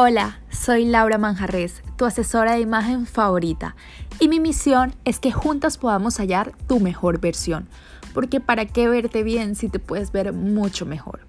Hola, 0.00 0.38
soy 0.48 0.84
Laura 0.84 1.18
Manjarres, 1.18 1.82
tu 1.96 2.04
asesora 2.04 2.52
de 2.52 2.60
imagen 2.60 3.04
favorita, 3.04 3.74
y 4.20 4.28
mi 4.28 4.38
misión 4.38 4.94
es 5.04 5.18
que 5.18 5.32
juntas 5.32 5.76
podamos 5.76 6.20
hallar 6.20 6.52
tu 6.68 6.78
mejor 6.78 7.18
versión, 7.18 7.68
porque 8.14 8.38
para 8.38 8.64
qué 8.64 8.86
verte 8.86 9.24
bien 9.24 9.56
si 9.56 9.68
te 9.68 9.80
puedes 9.80 10.12
ver 10.12 10.32
mucho 10.32 10.86
mejor. 10.86 11.26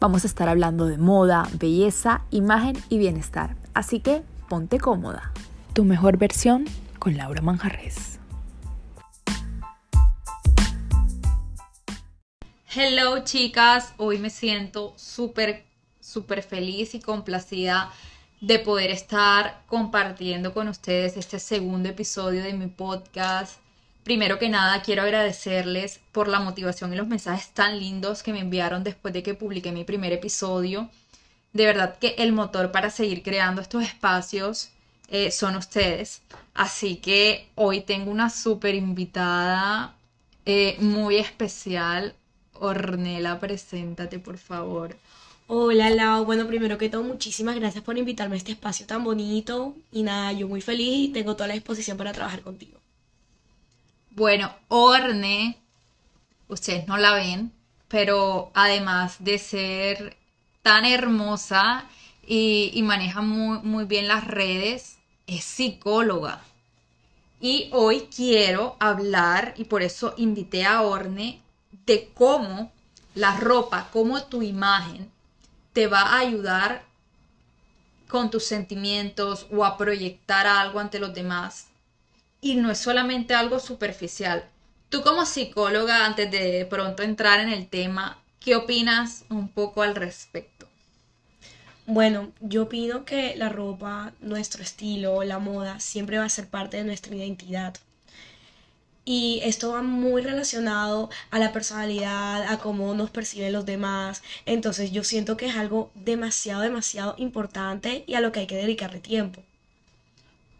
Vamos 0.00 0.24
a 0.24 0.26
estar 0.26 0.48
hablando 0.48 0.86
de 0.86 0.98
moda, 0.98 1.48
belleza, 1.60 2.22
imagen 2.30 2.76
y 2.88 2.98
bienestar, 2.98 3.54
así 3.72 4.00
que 4.00 4.24
ponte 4.48 4.80
cómoda. 4.80 5.30
Tu 5.72 5.84
mejor 5.84 6.16
versión 6.16 6.64
con 6.98 7.16
Laura 7.16 7.40
Manjarres. 7.40 8.18
Hello 12.74 13.22
chicas, 13.22 13.94
hoy 13.96 14.18
me 14.18 14.30
siento 14.30 14.92
súper, 14.96 15.67
súper 16.08 16.42
feliz 16.42 16.94
y 16.94 17.00
complacida 17.00 17.92
de 18.40 18.58
poder 18.58 18.90
estar 18.90 19.62
compartiendo 19.66 20.54
con 20.54 20.68
ustedes 20.68 21.16
este 21.16 21.38
segundo 21.38 21.88
episodio 21.88 22.42
de 22.42 22.54
mi 22.54 22.66
podcast. 22.66 23.58
Primero 24.04 24.38
que 24.38 24.48
nada, 24.48 24.80
quiero 24.82 25.02
agradecerles 25.02 26.00
por 26.12 26.28
la 26.28 26.40
motivación 26.40 26.92
y 26.92 26.96
los 26.96 27.08
mensajes 27.08 27.48
tan 27.50 27.78
lindos 27.78 28.22
que 28.22 28.32
me 28.32 28.40
enviaron 28.40 28.84
después 28.84 29.12
de 29.12 29.22
que 29.22 29.34
publiqué 29.34 29.72
mi 29.72 29.84
primer 29.84 30.12
episodio. 30.12 30.88
De 31.52 31.66
verdad 31.66 31.98
que 31.98 32.14
el 32.18 32.32
motor 32.32 32.72
para 32.72 32.90
seguir 32.90 33.22
creando 33.22 33.60
estos 33.60 33.82
espacios 33.82 34.70
eh, 35.08 35.30
son 35.30 35.56
ustedes. 35.56 36.22
Así 36.54 36.96
que 36.96 37.48
hoy 37.54 37.80
tengo 37.82 38.10
una 38.10 38.30
súper 38.30 38.74
invitada 38.74 39.94
eh, 40.46 40.76
muy 40.80 41.16
especial. 41.16 42.14
Ornela, 42.54 43.38
preséntate 43.40 44.18
por 44.18 44.38
favor. 44.38 44.96
Hola 45.50 45.88
Lau, 45.88 46.26
bueno, 46.26 46.46
primero 46.46 46.76
que 46.76 46.90
todo, 46.90 47.02
muchísimas 47.02 47.56
gracias 47.56 47.82
por 47.82 47.96
invitarme 47.96 48.34
a 48.34 48.36
este 48.36 48.52
espacio 48.52 48.84
tan 48.84 49.02
bonito 49.02 49.74
y 49.90 50.02
nada, 50.02 50.30
yo 50.32 50.46
muy 50.46 50.60
feliz 50.60 51.08
y 51.08 51.12
tengo 51.12 51.36
toda 51.36 51.48
la 51.48 51.54
disposición 51.54 51.96
para 51.96 52.12
trabajar 52.12 52.42
contigo. 52.42 52.78
Bueno, 54.10 54.54
Orne, 54.68 55.58
ustedes 56.48 56.86
no 56.86 56.98
la 56.98 57.14
ven, 57.14 57.50
pero 57.88 58.50
además 58.52 59.16
de 59.20 59.38
ser 59.38 60.18
tan 60.60 60.84
hermosa 60.84 61.88
y, 62.26 62.78
maneja 62.82 63.22
muy, 63.22 63.60
muy 63.60 63.86
bien 63.86 64.06
las 64.06 64.26
redes, 64.26 64.98
es 65.26 65.44
psicóloga. 65.44 66.42
Y 67.40 67.70
hoy 67.72 68.06
quiero 68.14 68.76
hablar, 68.80 69.54
y 69.56 69.64
por 69.64 69.82
eso 69.82 70.12
invité 70.18 70.66
a 70.66 70.82
Orne, 70.82 71.40
de 71.86 72.10
cómo 72.12 72.70
la 73.14 73.34
ropa, 73.38 73.88
cómo 73.90 74.22
tu 74.24 74.42
imagen 74.42 75.10
te 75.78 75.86
va 75.86 76.02
a 76.02 76.18
ayudar 76.18 76.82
con 78.08 78.30
tus 78.30 78.42
sentimientos 78.42 79.46
o 79.52 79.64
a 79.64 79.78
proyectar 79.78 80.44
algo 80.44 80.80
ante 80.80 80.98
los 80.98 81.14
demás. 81.14 81.68
Y 82.40 82.56
no 82.56 82.72
es 82.72 82.78
solamente 82.78 83.32
algo 83.32 83.60
superficial. 83.60 84.44
Tú 84.88 85.02
como 85.02 85.24
psicóloga, 85.24 86.04
antes 86.04 86.32
de 86.32 86.66
pronto 86.68 87.04
entrar 87.04 87.38
en 87.38 87.50
el 87.50 87.68
tema, 87.68 88.20
¿qué 88.40 88.56
opinas 88.56 89.24
un 89.30 89.46
poco 89.46 89.82
al 89.82 89.94
respecto? 89.94 90.66
Bueno, 91.86 92.32
yo 92.40 92.64
opino 92.64 93.04
que 93.04 93.36
la 93.36 93.48
ropa, 93.48 94.12
nuestro 94.18 94.64
estilo, 94.64 95.22
la 95.22 95.38
moda, 95.38 95.78
siempre 95.78 96.18
va 96.18 96.24
a 96.24 96.28
ser 96.28 96.48
parte 96.48 96.78
de 96.78 96.82
nuestra 96.82 97.14
identidad 97.14 97.76
y 99.10 99.40
esto 99.42 99.72
va 99.72 99.80
muy 99.80 100.20
relacionado 100.20 101.08
a 101.30 101.38
la 101.38 101.50
personalidad, 101.50 102.42
a 102.42 102.58
cómo 102.58 102.92
nos 102.92 103.08
perciben 103.08 103.54
los 103.54 103.64
demás. 103.64 104.22
Entonces 104.44 104.92
yo 104.92 105.02
siento 105.02 105.38
que 105.38 105.46
es 105.46 105.56
algo 105.56 105.90
demasiado, 105.94 106.60
demasiado 106.60 107.14
importante 107.16 108.04
y 108.06 108.14
a 108.14 108.20
lo 108.20 108.32
que 108.32 108.40
hay 108.40 108.46
que 108.46 108.56
dedicarle 108.56 109.00
tiempo. 109.00 109.42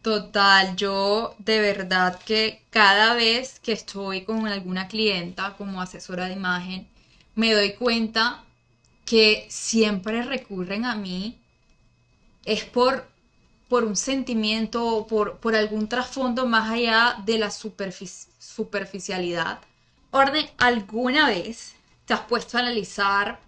Total, 0.00 0.76
yo 0.76 1.34
de 1.38 1.60
verdad 1.60 2.18
que 2.24 2.62
cada 2.70 3.12
vez 3.12 3.60
que 3.60 3.72
estoy 3.72 4.22
con 4.22 4.46
alguna 4.46 4.88
clienta 4.88 5.54
como 5.58 5.82
asesora 5.82 6.24
de 6.24 6.32
imagen, 6.32 6.88
me 7.34 7.52
doy 7.52 7.74
cuenta 7.74 8.44
que 9.04 9.46
siempre 9.50 10.22
recurren 10.22 10.86
a 10.86 10.94
mí 10.94 11.38
es 12.46 12.64
por 12.64 13.06
por 13.68 13.84
un 13.84 13.96
sentimiento, 13.96 15.06
por, 15.08 15.36
por 15.38 15.54
algún 15.54 15.88
trasfondo 15.88 16.46
más 16.46 16.70
allá 16.70 17.16
de 17.24 17.38
la 17.38 17.50
superficialidad. 18.38 19.58
Orden, 20.10 20.48
¿alguna 20.58 21.28
vez 21.28 21.74
te 22.06 22.14
has 22.14 22.20
puesto 22.20 22.56
a 22.56 22.60
analizar 22.60 23.40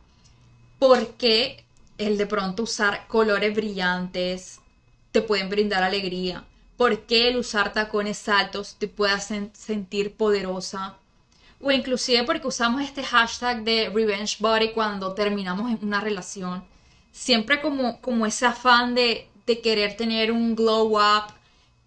por 0.79 1.15
qué 1.15 1.65
el 1.99 2.19
de 2.19 2.27
pronto 2.27 2.65
usar 2.65 3.07
colores 3.07 3.55
brillantes 3.55 4.61
te 5.13 5.23
pueden 5.23 5.49
brindar 5.49 5.83
alegría? 5.83 6.45
¿Por 6.77 7.01
qué 7.03 7.29
el 7.29 7.37
usar 7.37 7.73
tacones 7.73 8.29
altos 8.29 8.77
te 8.79 8.89
puede 8.89 9.13
hacer 9.13 9.51
sentir 9.53 10.15
poderosa? 10.15 10.97
O 11.61 11.71
inclusive 11.71 12.25
porque 12.25 12.47
usamos 12.47 12.83
este 12.83 13.03
hashtag 13.03 13.63
de 13.65 13.91
revenge 13.91 14.37
body 14.39 14.73
cuando 14.73 15.13
terminamos 15.13 15.71
una 15.83 16.01
relación. 16.01 16.65
Siempre 17.13 17.61
como, 17.61 18.01
como 18.01 18.25
ese 18.25 18.47
afán 18.47 18.95
de, 18.95 19.29
de 19.47 19.61
querer 19.61 19.97
tener 19.97 20.33
un 20.33 20.55
glow 20.55 20.97
up 20.97 21.35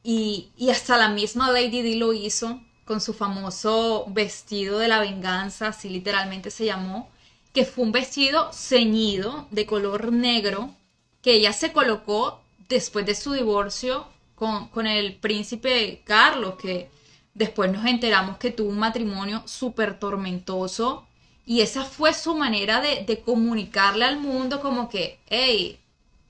y, 0.03 0.50
hasta 0.70 0.97
la 0.97 1.09
misma 1.09 1.52
Lady 1.52 1.81
Di 1.81 1.96
lo 1.96 2.14
hizo 2.14 2.62
con 2.85 3.01
su 3.01 3.13
famoso 3.13 4.05
vestido 4.09 4.79
de 4.79 4.88
la 4.88 4.99
venganza, 4.99 5.69
así 5.69 5.89
literalmente 5.89 6.51
se 6.51 6.66
llamó, 6.66 7.09
que 7.53 7.66
fue 7.66 7.83
un 7.85 7.91
vestido 7.91 8.51
ceñido 8.51 9.47
de 9.51 9.66
color 9.66 10.11
negro 10.11 10.73
que 11.22 11.35
ella 11.35 11.53
se 11.53 11.72
colocó 11.72 12.41
después 12.67 13.05
de 13.05 13.16
su 13.16 13.33
divorcio 13.33 14.07
con, 14.35 14.67
con 14.69 14.88
el 14.88 15.16
príncipe 15.16 16.01
Carlos, 16.03 16.55
que 16.55 16.89
después 17.33 17.72
nos 17.72 17.85
enteramos 17.85 18.38
que 18.38 18.51
tuvo 18.51 18.69
un 18.69 18.79
matrimonio 18.79 19.43
súper 19.45 19.99
tormentoso. 19.99 21.07
Y 21.45 21.61
esa 21.61 21.83
fue 21.83 22.13
su 22.13 22.35
manera 22.35 22.81
de, 22.81 23.03
de 23.05 23.22
comunicarle 23.22 24.05
al 24.05 24.19
mundo 24.19 24.61
como 24.61 24.89
que, 24.89 25.19
hey, 25.27 25.79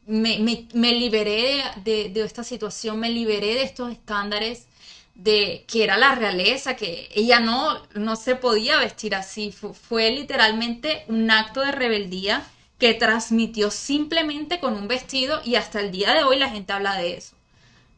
me, 0.06 0.38
liberé 0.94 1.64
de, 1.84 2.12
esta 2.24 2.44
situación, 2.44 3.00
me 3.00 3.10
liberé 3.10 3.56
de 3.56 3.64
estos 3.64 3.92
estándares 3.92 4.68
de 5.16 5.66
que 5.68 5.84
era 5.84 5.98
la 5.98 6.16
realeza, 6.16 6.76
que 6.76 7.10
ella 7.14 7.40
no, 7.40 7.82
no 7.94 8.16
se 8.16 8.36
podía 8.36 8.80
vestir 8.80 9.16
así. 9.16 9.52
Fue, 9.52 10.12
literalmente 10.12 11.06
un 11.08 11.30
acto 11.32 11.62
de 11.62 11.72
rebeldía 11.72 12.46
que 12.80 12.94
transmitió 12.94 13.72
simplemente 13.72 14.60
con 14.60 14.74
un 14.74 14.88
vestido 14.88 15.42
y 15.46 15.56
hasta 15.56 15.80
el 15.80 15.92
día 15.92 16.14
de 16.14 16.24
hoy 16.24 16.38
la 16.38 16.50
gente 16.50 16.74
habla 16.74 16.98
de 16.98 17.16
eso. 17.16 17.36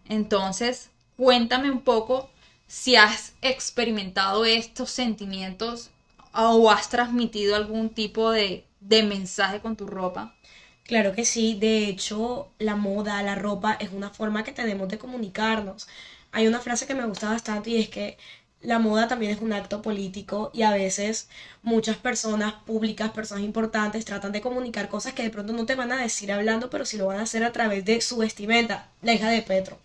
Entonces, 0.07 0.91
cuéntame 1.17 1.71
un 1.71 1.81
poco 1.81 2.29
si 2.67 2.95
has 2.95 3.33
experimentado 3.41 4.45
estos 4.45 4.91
sentimientos 4.91 5.89
o 6.33 6.69
has 6.69 6.89
transmitido 6.89 7.55
algún 7.55 7.89
tipo 7.89 8.31
de, 8.31 8.65
de 8.81 9.03
mensaje 9.03 9.61
con 9.61 9.75
tu 9.75 9.87
ropa. 9.87 10.35
Claro 10.83 11.13
que 11.13 11.25
sí, 11.25 11.55
de 11.55 11.87
hecho 11.87 12.49
la 12.59 12.75
moda, 12.75 13.23
la 13.23 13.35
ropa 13.35 13.73
es 13.79 13.91
una 13.91 14.11
forma 14.11 14.43
que 14.43 14.51
tenemos 14.51 14.87
de 14.89 14.99
comunicarnos. 14.99 15.87
Hay 16.35 16.47
una 16.47 16.59
frase 16.59 16.85
que 16.85 16.93
me 16.95 17.05
gusta 17.05 17.29
bastante 17.29 17.69
y 17.69 17.77
es 17.77 17.87
que 17.87 18.17
la 18.59 18.77
moda 18.77 19.07
también 19.07 19.31
es 19.31 19.39
un 19.39 19.53
acto 19.53 19.81
político 19.81 20.51
y 20.53 20.63
a 20.63 20.71
veces 20.71 21.29
muchas 21.63 21.95
personas 21.95 22.51
públicas, 22.65 23.11
personas 23.11 23.45
importantes, 23.45 24.03
tratan 24.03 24.33
de 24.33 24.41
comunicar 24.41 24.89
cosas 24.89 25.13
que 25.13 25.23
de 25.23 25.29
pronto 25.29 25.53
no 25.53 25.65
te 25.65 25.75
van 25.75 25.93
a 25.93 26.01
decir 26.01 26.33
hablando, 26.33 26.69
pero 26.69 26.83
sí 26.83 26.97
lo 26.97 27.05
van 27.05 27.19
a 27.19 27.23
hacer 27.23 27.45
a 27.45 27.53
través 27.53 27.85
de 27.85 28.01
su 28.01 28.17
vestimenta. 28.17 28.89
La 29.01 29.13
hija 29.13 29.29
de 29.29 29.43
Petro. 29.43 29.79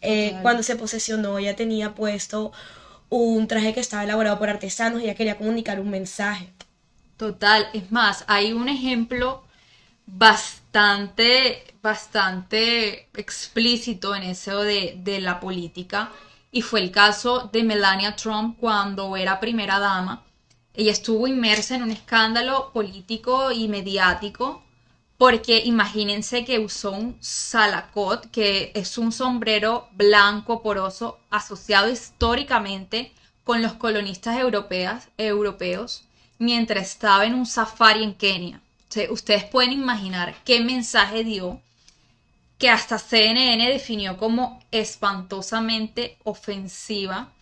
Eh, 0.00 0.38
cuando 0.40 0.62
se 0.62 0.74
posesionó, 0.74 1.38
ella 1.38 1.54
tenía 1.54 1.94
puesto 1.94 2.50
un 3.10 3.46
traje 3.46 3.74
que 3.74 3.80
estaba 3.80 4.04
elaborado 4.04 4.38
por 4.38 4.48
artesanos 4.48 5.02
y 5.02 5.04
ella 5.04 5.14
quería 5.14 5.36
comunicar 5.36 5.80
un 5.80 5.90
mensaje. 5.90 6.48
Total, 7.18 7.68
es 7.74 7.92
más, 7.92 8.24
hay 8.26 8.54
un 8.54 8.70
ejemplo 8.70 9.44
bastante, 10.06 10.59
bastante 11.82 13.08
explícito 13.14 14.14
en 14.14 14.22
eso 14.22 14.62
de, 14.62 14.94
de 14.98 15.20
la 15.20 15.40
política 15.40 16.10
y 16.52 16.62
fue 16.62 16.80
el 16.80 16.90
caso 16.90 17.50
de 17.52 17.62
Melania 17.62 18.16
Trump 18.16 18.58
cuando 18.58 19.16
era 19.16 19.40
primera 19.40 19.78
dama. 19.78 20.24
Ella 20.74 20.92
estuvo 20.92 21.26
inmersa 21.26 21.76
en 21.76 21.82
un 21.82 21.90
escándalo 21.90 22.70
político 22.72 23.52
y 23.52 23.68
mediático 23.68 24.62
porque 25.18 25.58
imagínense 25.64 26.44
que 26.44 26.58
usó 26.58 26.92
un 26.92 27.16
salacot, 27.20 28.30
que 28.30 28.72
es 28.74 28.96
un 28.96 29.12
sombrero 29.12 29.88
blanco 29.92 30.62
poroso 30.62 31.18
asociado 31.30 31.90
históricamente 31.90 33.12
con 33.44 33.60
los 33.60 33.74
colonistas 33.74 34.38
europeos 35.18 36.04
mientras 36.38 36.86
estaba 36.86 37.26
en 37.26 37.34
un 37.34 37.46
safari 37.46 38.02
en 38.02 38.14
Kenia 38.14 38.62
ustedes 39.10 39.44
pueden 39.44 39.72
imaginar 39.72 40.34
qué 40.44 40.60
mensaje 40.60 41.24
dio 41.24 41.60
que 42.58 42.68
hasta 42.68 42.98
CNN 42.98 43.70
definió 43.70 44.18
como 44.18 44.62
espantosamente 44.70 46.18
ofensiva 46.24 47.32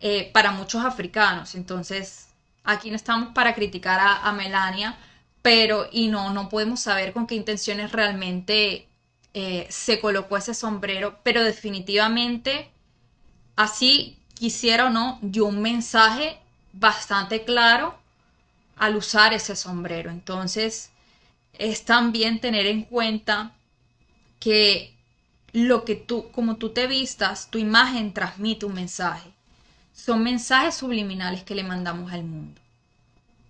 eh, 0.00 0.30
para 0.32 0.50
muchos 0.52 0.84
africanos. 0.84 1.54
Entonces, 1.54 2.28
aquí 2.62 2.90
no 2.90 2.96
estamos 2.96 3.32
para 3.32 3.54
criticar 3.54 3.98
a, 4.00 4.30
Melania, 4.32 4.98
pero 5.40 5.88
y 5.90 6.08
no, 6.08 6.30
no 6.30 6.50
podemos 6.50 6.80
saber 6.80 7.14
con 7.14 7.26
qué 7.26 7.36
intenciones 7.36 7.92
realmente 7.92 8.86
eh, 9.32 9.66
se 9.70 9.98
colocó 9.98 10.36
ese 10.36 10.52
sombrero, 10.52 11.18
pero 11.22 11.42
definitivamente, 11.42 12.70
así 13.56 14.18
quisiera 14.34 14.86
o 14.86 14.90
no, 14.90 15.18
dio 15.22 15.46
un 15.46 15.62
mensaje 15.62 16.38
bastante 16.74 17.44
claro 17.44 17.98
al 18.76 18.96
usar 18.96 19.32
ese 19.32 19.56
sombrero. 19.56 20.10
Entonces, 20.10 20.90
es 21.58 21.84
también 21.84 22.40
tener 22.40 22.66
en 22.66 22.82
cuenta 22.82 23.52
que 24.40 24.94
lo 25.52 25.84
que 25.84 25.94
tú, 25.94 26.30
como 26.32 26.56
tú 26.56 26.70
te 26.70 26.86
vistas, 26.86 27.50
tu 27.50 27.58
imagen 27.58 28.12
transmite 28.12 28.66
un 28.66 28.74
mensaje. 28.74 29.30
Son 29.94 30.22
mensajes 30.22 30.74
subliminales 30.74 31.42
que 31.42 31.54
le 31.54 31.64
mandamos 31.64 32.12
al 32.12 32.24
mundo. 32.24 32.60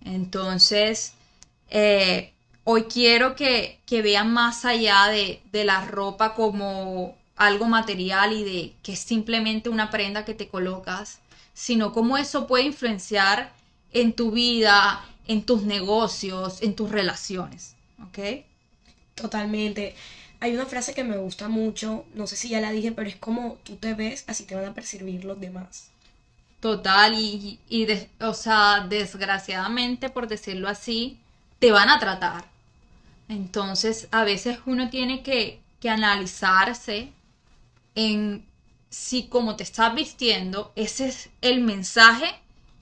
Entonces, 0.05 1.13
eh, 1.69 2.33
hoy 2.63 2.83
quiero 2.83 3.35
que, 3.35 3.79
vean 3.89 4.31
más 4.31 4.63
allá 4.63 5.07
de, 5.07 5.41
de 5.51 5.65
la 5.65 5.85
ropa 5.85 6.33
como 6.33 7.15
algo 7.35 7.65
material 7.65 8.33
y 8.33 8.43
de 8.43 8.73
que 8.83 8.93
es 8.93 8.99
simplemente 8.99 9.69
una 9.69 9.89
prenda 9.89 10.25
que 10.25 10.33
te 10.33 10.47
colocas, 10.47 11.19
sino 11.53 11.91
cómo 11.91 12.17
eso 12.17 12.47
puede 12.47 12.63
influenciar 12.65 13.53
en 13.91 14.13
tu 14.13 14.31
vida, 14.31 15.03
en 15.27 15.43
tus 15.43 15.63
negocios, 15.63 16.61
en 16.61 16.75
tus 16.75 16.89
relaciones. 16.89 17.76
¿Ok? 18.03 18.45
Totalmente. 19.15 19.95
Hay 20.39 20.53
una 20.53 20.65
frase 20.65 20.93
que 20.93 21.03
me 21.03 21.17
gusta 21.17 21.47
mucho, 21.49 22.05
no 22.13 22.27
sé 22.27 22.35
si 22.35 22.49
ya 22.49 22.61
la 22.61 22.71
dije, 22.71 22.91
pero 22.91 23.09
es 23.09 23.15
como 23.15 23.57
tú 23.63 23.75
te 23.77 23.95
ves, 23.95 24.23
así 24.27 24.43
te 24.45 24.55
van 24.55 24.65
a 24.65 24.73
percibir 24.73 25.25
los 25.25 25.39
demás. 25.39 25.89
Total, 26.59 27.13
y, 27.15 27.59
o 28.19 28.33
sea, 28.33 28.85
desgraciadamente, 28.87 30.09
por 30.09 30.27
decirlo 30.27 30.69
así, 30.69 31.17
te 31.59 31.71
van 31.71 31.89
a 31.89 31.99
tratar. 31.99 32.45
Entonces, 33.29 34.07
a 34.11 34.23
veces 34.23 34.59
uno 34.65 34.89
tiene 34.89 35.21
que, 35.23 35.59
que 35.79 35.89
analizarse 35.89 37.11
en 37.95 38.45
si 38.89 39.23
como 39.27 39.55
te 39.55 39.63
estás 39.63 39.93
vistiendo, 39.93 40.71
ese 40.75 41.07
es 41.07 41.29
el 41.41 41.61
mensaje 41.61 42.27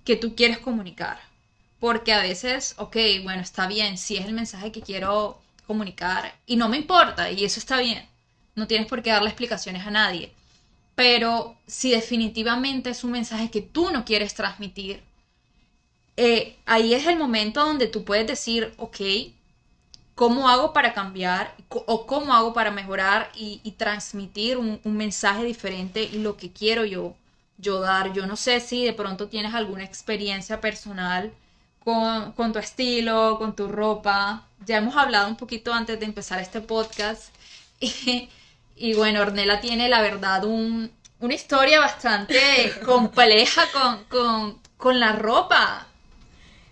que 0.03 0.15
tú 0.15 0.35
quieres 0.35 0.59
comunicar. 0.59 1.19
Porque 1.85 2.13
a 2.13 2.23
veces, 2.23 2.73
ok, 2.79 2.97
bueno, 3.21 3.43
está 3.43 3.67
bien, 3.67 3.99
si 3.99 4.17
es 4.17 4.25
el 4.25 4.33
mensaje 4.33 4.71
que 4.71 4.81
quiero 4.81 5.39
comunicar 5.67 6.33
y 6.47 6.55
no 6.55 6.67
me 6.67 6.77
importa 6.77 7.29
y 7.29 7.45
eso 7.45 7.59
está 7.59 7.77
bien. 7.77 8.03
No 8.55 8.65
tienes 8.65 8.87
por 8.87 9.03
qué 9.03 9.11
darle 9.11 9.29
explicaciones 9.29 9.85
a 9.85 9.91
nadie. 9.91 10.33
Pero 10.95 11.55
si 11.67 11.91
definitivamente 11.91 12.89
es 12.89 13.03
un 13.03 13.11
mensaje 13.11 13.51
que 13.51 13.61
tú 13.61 13.91
no 13.91 14.03
quieres 14.03 14.33
transmitir, 14.33 15.03
eh, 16.17 16.55
ahí 16.65 16.95
es 16.95 17.05
el 17.05 17.19
momento 17.19 17.63
donde 17.63 17.85
tú 17.85 18.03
puedes 18.03 18.25
decir, 18.25 18.73
ok, 18.77 19.01
¿cómo 20.15 20.49
hago 20.49 20.73
para 20.73 20.91
cambiar 20.91 21.55
o 21.69 22.07
cómo 22.07 22.33
hago 22.33 22.51
para 22.51 22.71
mejorar 22.71 23.31
y, 23.35 23.59
transmitir 23.77 24.57
un, 24.57 24.79
mensaje 24.85 25.43
diferente 25.43 26.01
y 26.01 26.17
lo 26.17 26.35
que 26.35 26.51
quiero 26.51 26.83
yo, 26.83 27.13
yo 27.59 27.79
dar? 27.79 28.11
Yo 28.11 28.25
no 28.25 28.37
sé 28.37 28.59
si 28.59 28.83
de 28.83 28.93
pronto 28.93 29.27
tienes 29.27 29.53
alguna 29.53 29.83
experiencia 29.83 30.59
personal 30.59 31.31
con, 31.85 32.33
con 32.33 32.51
tu 32.51 32.59
estilo, 32.59 33.37
con 33.37 33.55
tu 33.55 33.69
ropa. 33.69 34.45
Ya 34.65 34.77
hemos 34.77 34.97
hablado 34.97 35.29
un 35.29 35.37
poquito 35.37 35.73
antes 35.73 35.99
de 35.99 36.05
empezar 36.05 36.39
este 36.41 36.59
podcast. 36.59 37.33
Y, 37.81 38.29
y 38.77 38.93
bueno, 38.93 39.21
Ornella 39.21 39.59
tiene 39.59 39.89
la 39.89 40.01
verdad 40.01 40.45
un, 40.45 40.89
una 41.19 41.33
historia 41.33 41.79
bastante 41.81 42.39
compleja 42.85 43.63
con, 43.73 44.03
con, 44.05 44.59
con 44.77 44.99
la 44.99 45.11
ropa. 45.11 45.87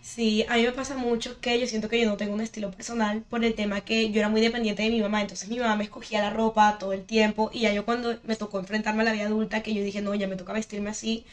Sí, 0.01 0.45
a 0.50 0.56
mí 0.56 0.63
me 0.63 0.71
pasa 0.71 0.95
mucho 0.95 1.39
que 1.42 1.60
yo 1.60 1.68
siento 1.68 1.89
que 1.89 2.00
yo 2.01 2.10
no 2.10 2.18
tengo 2.18 2.33
un 2.33 2.42
estilo 2.42 2.71
personal 2.71 3.21
por 3.30 3.44
el 3.44 3.54
tema 3.54 3.81
que 3.81 4.12
yo 4.12 4.19
era 4.19 4.30
muy 4.30 4.42
dependiente 4.42 4.83
de 4.83 4.89
mi 4.89 5.01
mamá, 5.01 5.21
entonces 5.21 5.50
mi 5.50 5.60
mamá 5.60 5.75
me 5.75 5.86
escogía 5.86 6.21
la 6.21 6.30
ropa 6.30 6.77
todo 6.77 6.94
el 6.94 7.04
tiempo 7.06 7.50
y 7.54 7.62
ya 7.62 7.74
yo 7.74 7.86
cuando 7.86 8.18
me 8.24 8.36
tocó 8.36 8.60
enfrentarme 8.60 9.01
a 9.01 9.06
la 9.06 9.13
vida 9.13 9.25
adulta, 9.27 9.62
que 9.63 9.74
yo 9.74 9.83
dije, 9.83 10.01
no, 10.01 10.13
ya 10.15 10.27
me 10.27 10.36
toca 10.36 10.54
vestirme 10.54 10.89
así, 10.89 11.25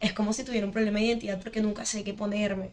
es 0.00 0.12
como 0.12 0.32
si 0.32 0.44
tuviera 0.44 0.66
un 0.66 0.72
problema 0.72 0.98
de 0.98 1.06
identidad 1.06 1.40
porque 1.40 1.60
nunca 1.62 1.84
sé 1.84 2.04
qué 2.04 2.14
ponerme. 2.14 2.70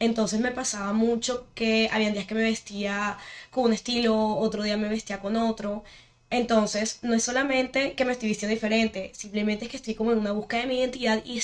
Entonces 0.00 0.40
me 0.40 0.52
pasaba 0.52 0.92
mucho 0.92 1.46
que 1.54 1.88
había 1.92 2.10
días 2.12 2.26
que 2.26 2.34
me 2.34 2.42
vestía 2.42 3.18
con 3.50 3.64
un 3.64 3.72
estilo, 3.72 4.14
otro 4.36 4.62
día 4.62 4.76
me 4.76 4.88
vestía 4.88 5.20
con 5.20 5.36
otro. 5.36 5.84
Entonces, 6.30 6.98
no 7.02 7.14
es 7.14 7.22
solamente 7.24 7.94
que 7.94 8.04
me 8.04 8.12
estoy 8.12 8.28
vistiendo 8.28 8.54
diferente, 8.54 9.12
simplemente 9.14 9.64
es 9.64 9.70
que 9.70 9.76
estoy 9.78 9.94
como 9.94 10.12
en 10.12 10.18
una 10.18 10.32
búsqueda 10.32 10.60
de 10.62 10.66
mi 10.68 10.78
identidad 10.78 11.22
y, 11.24 11.42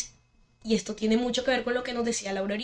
y 0.62 0.74
esto 0.74 0.94
tiene 0.94 1.16
mucho 1.16 1.44
que 1.44 1.50
ver 1.52 1.64
con 1.64 1.74
lo 1.74 1.82
que 1.84 1.92
nos 1.94 2.04
decía 2.04 2.32
Laura. 2.32 2.56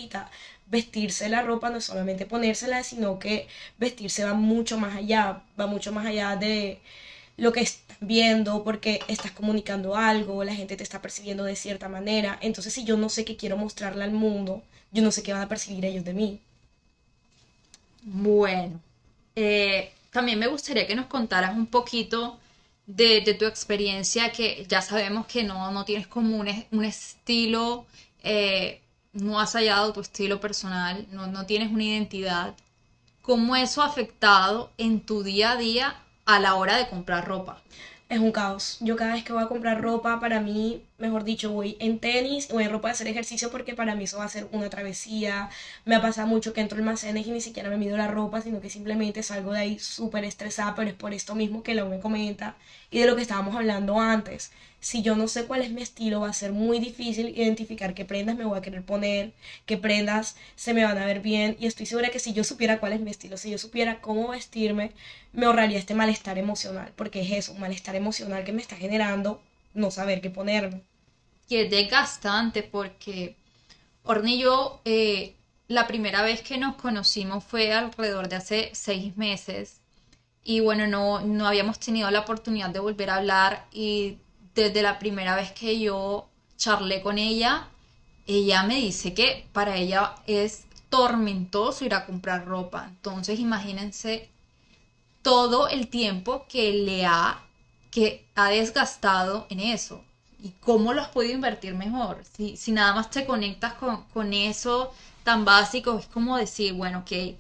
Vestirse 0.67 1.29
la 1.29 1.43
ropa 1.43 1.71
no 1.71 1.79
es 1.79 1.85
solamente 1.85 2.27
ponérsela, 2.27 2.85
sino 2.85 3.19
que 3.19 3.49
vestirse 3.79 4.25
va 4.25 4.35
mucho 4.35 4.79
más 4.79 4.97
allá, 4.97 5.43
va 5.59 5.67
mucho 5.67 5.93
más 5.93 6.07
allá 6.07 6.37
de 6.37 6.81
lo 7.41 7.53
que 7.53 7.61
estás 7.61 7.97
viendo, 8.01 8.63
porque 8.65 9.01
estás 9.09 9.33
comunicando 9.33 9.97
algo, 9.97 10.45
la 10.45 10.55
gente 10.55 10.77
te 10.77 10.83
está 10.83 11.01
percibiendo 11.01 11.45
de 11.45 11.57
cierta 11.57 11.89
manera. 11.89 12.39
Entonces, 12.43 12.75
si 12.75 12.85
yo 12.85 12.99
no 12.99 13.09
sé 13.09 13.25
qué 13.25 13.37
quiero 13.37 13.57
mostrarle 13.57 14.05
al 14.05 14.13
mundo, 14.13 14.63
yo 14.93 15.03
no 15.03 15.11
sé 15.11 15.23
qué 15.23 15.33
van 15.33 15.43
a 15.43 15.49
percibir 15.49 15.87
ellos 15.87 16.05
de 16.05 16.13
mí. 16.13 16.41
Bueno, 18.03 18.79
eh, 19.37 19.91
también 20.11 20.39
me 20.39 20.49
gustaría 20.49 20.87
que 20.87 20.95
nos 20.95 21.07
contaras 21.07 21.57
un 21.57 21.67
poquito 21.67 22.39
de, 22.87 23.23
tu 23.39 23.47
experiencia, 23.47 24.33
que 24.33 24.67
ya 24.69 24.83
sabemos 24.83 25.27
que 25.27 25.43
no, 25.43 25.71
no 25.71 25.87
tienes 25.87 26.07
como 26.07 26.37
un, 26.37 26.85
estilo, 26.85 27.87
eh, 28.23 28.83
no 29.15 29.41
has 29.41 29.55
hallado 29.55 29.95
tu 29.95 30.01
estilo 30.01 30.41
personal, 30.41 31.07
no, 31.11 31.27
no 31.27 31.47
tienes 31.47 31.71
una 31.73 31.85
identidad. 31.85 32.55
¿Cómo 33.23 33.57
eso 33.57 33.81
ha 33.81 33.87
afectado 33.87 34.71
en 34.77 35.01
tu 35.01 35.23
día 35.23 35.53
a 35.53 35.57
día 35.57 35.97
a 36.37 36.41
la 36.41 36.55
hora 36.55 36.77
de 36.77 36.89
comprar 36.89 37.27
ropa? 37.27 37.61
es 38.11 38.19
un 38.19 38.33
caos. 38.33 38.77
Yo 38.81 38.97
cada 38.97 39.15
vez 39.15 39.25
que 39.25 39.33
voy 39.33 39.43
a 39.43 39.47
comprar 39.49 39.81
ropa, 39.81 40.21
para 40.21 40.41
mí, 40.41 40.83
mejor 41.01 41.25
dicho, 41.25 41.51
voy 41.51 41.77
en 41.81 41.99
tenis, 41.99 42.49
voy 42.49 42.65
en 42.65 42.71
ropa 42.71 42.89
de 42.89 42.93
hacer 42.93 43.09
ejercicio 43.09 43.51
porque 43.51 43.75
para 43.75 43.95
mí 43.95 44.05
eso 44.05 44.19
va 44.19 44.25
a 44.25 44.29
ser 44.29 44.47
una 44.53 44.71
travesía. 44.71 45.51
Me 45.85 45.97
ha 45.97 46.03
pasado 46.03 46.29
mucho 46.29 46.53
que 46.53 46.61
entro 46.61 46.79
en 46.79 46.85
almacenes 46.85 47.27
y 47.27 47.31
ni 47.31 47.41
siquiera 47.41 47.69
me 47.71 47.77
mido 47.77 47.97
la 47.97 48.09
ropa, 48.09 48.41
sino 48.41 48.61
que 48.61 48.71
simplemente 48.71 49.23
salgo 49.23 49.53
de 49.53 49.61
ahí 49.61 49.79
súper 49.79 50.25
estresada, 50.25 50.75
pero 50.75 50.89
es 50.91 50.95
por 50.95 51.15
esto 51.15 51.35
mismo 51.35 51.63
que 51.63 51.75
lo 51.75 51.87
me 51.89 52.01
comenta 52.01 52.57
y 52.91 52.99
de 53.01 53.07
lo 53.07 53.17
que 53.17 53.23
estábamos 53.23 53.57
hablando 53.57 53.99
antes 54.01 54.53
si 54.81 55.03
yo 55.03 55.15
no 55.15 55.29
sé 55.29 55.45
cuál 55.47 55.63
es 55.63 55.71
mi 55.71 55.83
estilo, 55.83 56.21
va 56.21 56.31
a 56.31 56.33
ser 56.33 56.53
muy 56.53 56.81
difícil 56.81 57.29
identificar 57.39 57.95
qué 57.95 58.05
prendas 58.05 58.37
me 58.37 58.45
voy 58.47 58.59
a 58.59 58.63
querer 58.63 58.83
poner, 58.83 59.33
qué 59.67 59.77
prendas 59.77 60.37
se 60.57 60.75
me 60.75 60.85
van 60.85 60.99
a 60.99 61.07
ver 61.07 61.21
bien. 61.21 61.57
Y 61.61 61.67
estoy 61.67 61.87
segura 61.87 62.11
que 62.11 62.19
si 62.19 62.33
yo 62.33 62.45
supiera 62.45 62.81
cuál 62.81 62.95
es 62.95 63.01
mi 63.01 63.11
estilo, 63.11 63.37
si 63.37 63.51
yo 63.51 63.59
supiera 63.59 64.01
cómo 64.01 64.29
vestirme, 64.29 64.93
me 65.33 65.47
ahorraría 65.47 65.79
este 65.79 65.95
malestar 65.95 66.39
emocional, 66.39 66.93
porque 66.97 67.21
es 67.21 67.31
eso, 67.33 67.53
un 67.53 67.61
malestar 67.61 67.95
emocional 67.97 68.45
que 68.45 68.53
me 68.53 68.63
está 68.63 68.77
generando 68.77 69.43
no 69.75 69.91
saber 69.91 70.21
qué 70.21 70.31
ponerme. 70.31 70.83
Y 71.51 71.57
es 71.57 71.71
desgastante 71.71 72.63
porque 72.63 73.37
yo, 74.39 74.81
eh, 74.85 75.35
la 75.67 75.89
primera 75.89 76.23
vez 76.23 76.43
que 76.43 76.59
nos 76.59 76.77
conocimos 76.77 77.43
fue 77.43 77.73
alrededor 77.73 78.29
de 78.29 78.37
hace 78.37 78.71
seis 78.73 79.17
meses. 79.17 79.81
Y 80.45 80.61
bueno, 80.61 80.87
no, 80.87 81.21
no 81.21 81.49
habíamos 81.49 81.81
tenido 81.81 82.09
la 82.13 82.21
oportunidad 82.21 82.71
de 82.71 82.79
volver 82.79 83.11
a 83.11 83.17
hablar 83.17 83.67
y 83.73 84.19
desde 84.55 84.81
la 84.81 85.01
primera 85.01 85.35
vez 85.35 85.51
que 85.51 85.81
yo 85.81 86.29
charlé 86.57 87.03
con 87.03 87.19
ella, 87.19 87.69
ella 88.29 88.63
me 88.63 88.77
dice 88.77 89.13
que 89.13 89.49
para 89.53 89.77
ella 89.77 90.15
es 90.29 90.67
tormentoso 90.89 91.85
ir 91.85 91.95
a 91.95 92.07
comprar 92.07 92.47
ropa. 92.47 92.87
Entonces 92.89 93.41
imagínense 93.41 94.31
todo 95.23 95.69
el 95.69 95.89
tiempo 95.89 96.47
que 96.49 96.73
le 96.75 97.07
ha, 97.07 97.43
que 97.91 98.29
ha 98.37 98.51
desgastado 98.51 99.49
en 99.51 99.59
eso. 99.59 100.05
Y 100.43 100.51
cómo 100.61 100.93
lo 100.93 101.03
has 101.03 101.09
podido 101.09 101.35
invertir 101.35 101.75
mejor. 101.75 102.23
Si, 102.37 102.57
si 102.57 102.73
nada 102.73 102.95
más 102.95 103.11
te 103.11 103.27
conectas 103.27 103.75
con, 103.75 104.05
con 104.05 104.33
eso 104.33 104.93
tan 105.25 105.45
básico, 105.45 105.99
es 105.99 106.07
como 106.07 106.37
decir, 106.37 106.73
bueno, 106.73 107.01
ok, 107.01 107.37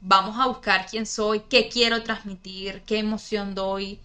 vamos 0.00 0.36
a 0.38 0.46
buscar 0.46 0.86
quién 0.90 1.06
soy, 1.06 1.40
qué 1.48 1.68
quiero 1.68 2.02
transmitir, 2.02 2.82
qué 2.86 2.98
emoción 2.98 3.54
doy 3.54 4.00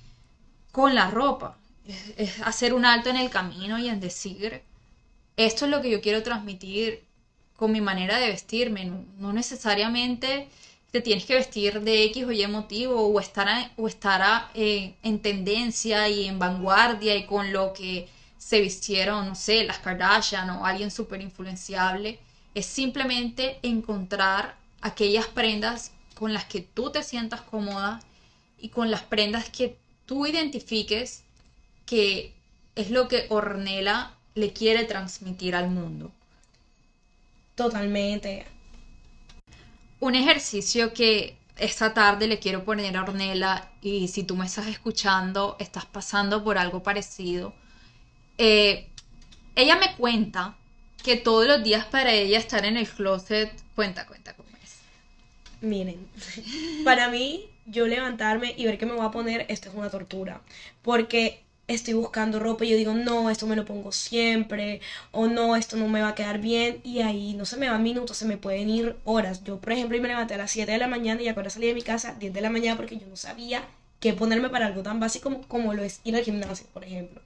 con 0.72 0.94
la 0.96 1.10
ropa 1.10 1.60
es 2.18 2.42
hacer 2.42 2.74
un 2.74 2.86
alto 2.86 3.10
en 3.10 3.18
el 3.18 3.30
camino 3.30 3.80
y 3.80 3.90
en 3.90 4.00
decir, 4.00 4.62
esto 5.38 5.66
es 5.66 5.72
lo 5.72 5.82
que 5.82 5.90
yo 5.90 6.02
quiero 6.02 6.24
transmitir 6.24 7.04
con 7.56 7.72
mi 7.72 7.82
manera 7.82 8.18
de 8.20 8.28
vestirme, 8.28 8.92
no, 9.18 9.34
necesariamente 9.34 10.48
te 10.92 11.02
tienes 11.02 11.26
que 11.26 11.36
vestir 11.36 11.82
de 11.82 12.04
X 12.06 12.26
o 12.26 12.32
Y 12.32 12.48
motivo 12.48 13.08
o 13.08 13.20
estar, 13.20 13.72
o 13.78 13.90
eh, 14.54 14.96
en 15.04 15.20
tendencia 15.20 16.10
y 16.10 16.26
en 16.28 16.40
vanguardia 16.40 17.16
y 17.16 17.26
con 17.26 17.52
lo 17.54 17.74
que 17.74 18.08
se 18.40 18.62
vistieron, 18.62 19.28
no 19.28 19.36
sé, 19.36 19.66
las 19.66 19.80
Kardashian 19.80 20.50
o 20.50 20.66
alguien 20.66 20.90
súper 20.90 21.22
influenciable. 21.22 22.20
Es 22.56 22.66
simplemente 22.66 23.60
encontrar 23.62 24.56
aquellas 24.82 25.28
prendas 25.28 25.92
con 26.16 26.34
las 26.34 26.46
que 26.46 26.62
tú 26.62 26.92
te 26.92 27.04
sientas 27.04 27.42
cómoda 27.42 28.00
y 28.58 28.70
con 28.70 28.90
las 28.90 29.04
prendas 29.04 29.50
que 29.50 29.78
tú 30.06 30.26
identifiques 30.26 31.24
que 31.86 32.34
es 32.76 32.92
lo 32.92 33.08
que 33.08 33.28
Ornella 33.30 34.12
le 34.36 34.54
quiere 34.54 34.86
transmitir 34.86 35.56
al 35.56 35.70
mundo. 35.70 36.12
Totalmente. 37.56 38.46
Un 40.00 40.16
ejercicio 40.16 40.94
que 40.94 41.38
esta 41.58 41.94
tarde 41.94 42.28
le 42.28 42.40
quiero 42.40 42.64
poner 42.64 42.96
a 42.96 43.04
Ornella 43.04 43.70
y 43.82 44.08
si 44.08 44.24
tú 44.24 44.38
me 44.38 44.46
estás 44.46 44.68
escuchando, 44.68 45.58
estás 45.60 45.86
pasando 45.86 46.42
por 46.42 46.58
algo 46.58 46.82
parecido. 46.82 47.54
Eh, 48.40 48.88
ella 49.56 49.76
me 49.76 49.96
cuenta 49.98 50.56
que 51.04 51.18
todos 51.18 51.46
los 51.46 51.62
días 51.62 51.86
para 51.86 52.14
ella 52.14 52.38
estar 52.38 52.64
en 52.64 52.78
el 52.78 52.88
closet, 52.88 53.52
cuenta, 53.76 54.08
cuenta 54.08 54.34
cómo 54.34 54.50
es. 54.64 54.78
Miren, 55.62 56.08
para 56.86 57.10
mí, 57.10 57.50
yo 57.66 57.86
levantarme 57.86 58.54
y 58.58 58.66
ver 58.66 58.78
qué 58.78 58.86
me 58.86 58.94
voy 58.94 59.06
a 59.06 59.12
poner, 59.12 59.46
esto 59.50 59.68
es 59.68 59.76
una 59.76 59.90
tortura. 59.90 60.42
Porque 60.82 61.44
estoy 61.68 61.96
buscando 61.96 62.40
ropa 62.40 62.64
y 62.64 62.70
yo 62.70 62.78
digo, 62.78 62.94
no, 62.94 63.30
esto 63.30 63.46
me 63.46 63.58
lo 63.58 63.66
pongo 63.66 63.92
siempre, 63.92 64.80
o 65.12 65.28
no, 65.28 65.58
esto 65.58 65.76
no 65.76 65.90
me 65.90 66.02
va 66.02 66.10
a 66.10 66.16
quedar 66.16 66.40
bien, 66.40 66.80
y 66.86 67.02
ahí 67.02 67.34
no 67.34 67.44
se 67.44 67.58
me 67.58 67.70
van 67.70 67.84
minutos, 67.84 68.16
se 68.16 68.26
me 68.26 68.38
pueden 68.38 68.70
ir 68.70 68.96
horas. 69.04 69.44
Yo, 69.44 69.60
por 69.60 69.74
ejemplo, 69.74 70.00
me 70.02 70.08
levanté 70.08 70.36
a 70.36 70.38
las 70.38 70.52
7 70.52 70.72
de 70.72 70.78
la 70.78 70.88
mañana 70.88 71.22
y 71.22 71.28
ahora 71.28 71.50
salí 71.50 71.68
de 71.68 71.74
mi 71.74 71.82
casa 71.82 72.16
10 72.18 72.34
de 72.34 72.42
la 72.42 72.50
mañana 72.50 72.78
porque 72.78 72.98
yo 72.98 73.06
no 73.06 73.18
sabía 73.18 73.68
qué 74.00 74.14
ponerme 74.14 74.50
para 74.50 74.68
algo 74.68 74.82
tan 74.82 75.02
básico 75.02 75.30
como, 75.30 75.48
como 75.48 75.74
lo 75.74 75.84
es 75.84 76.00
ir 76.06 76.16
al 76.16 76.24
gimnasio, 76.24 76.68
por 76.74 76.86
ejemplo. 76.86 77.22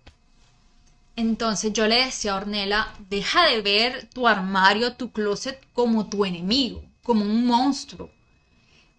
Entonces 1.15 1.74
yo 1.74 1.88
le 1.88 2.05
decía 2.05 2.34
a 2.34 2.38
Ornella, 2.38 2.93
deja 3.10 3.48
de 3.48 3.62
ver 3.62 4.10
tu 4.10 4.27
armario, 4.27 4.93
tu 4.96 5.12
closet 5.12 5.62
como 5.74 6.10
tu 6.10 6.25
enemigo, 6.25 6.84
como 7.03 7.24
un 7.24 7.46
monstruo. 7.46 8.10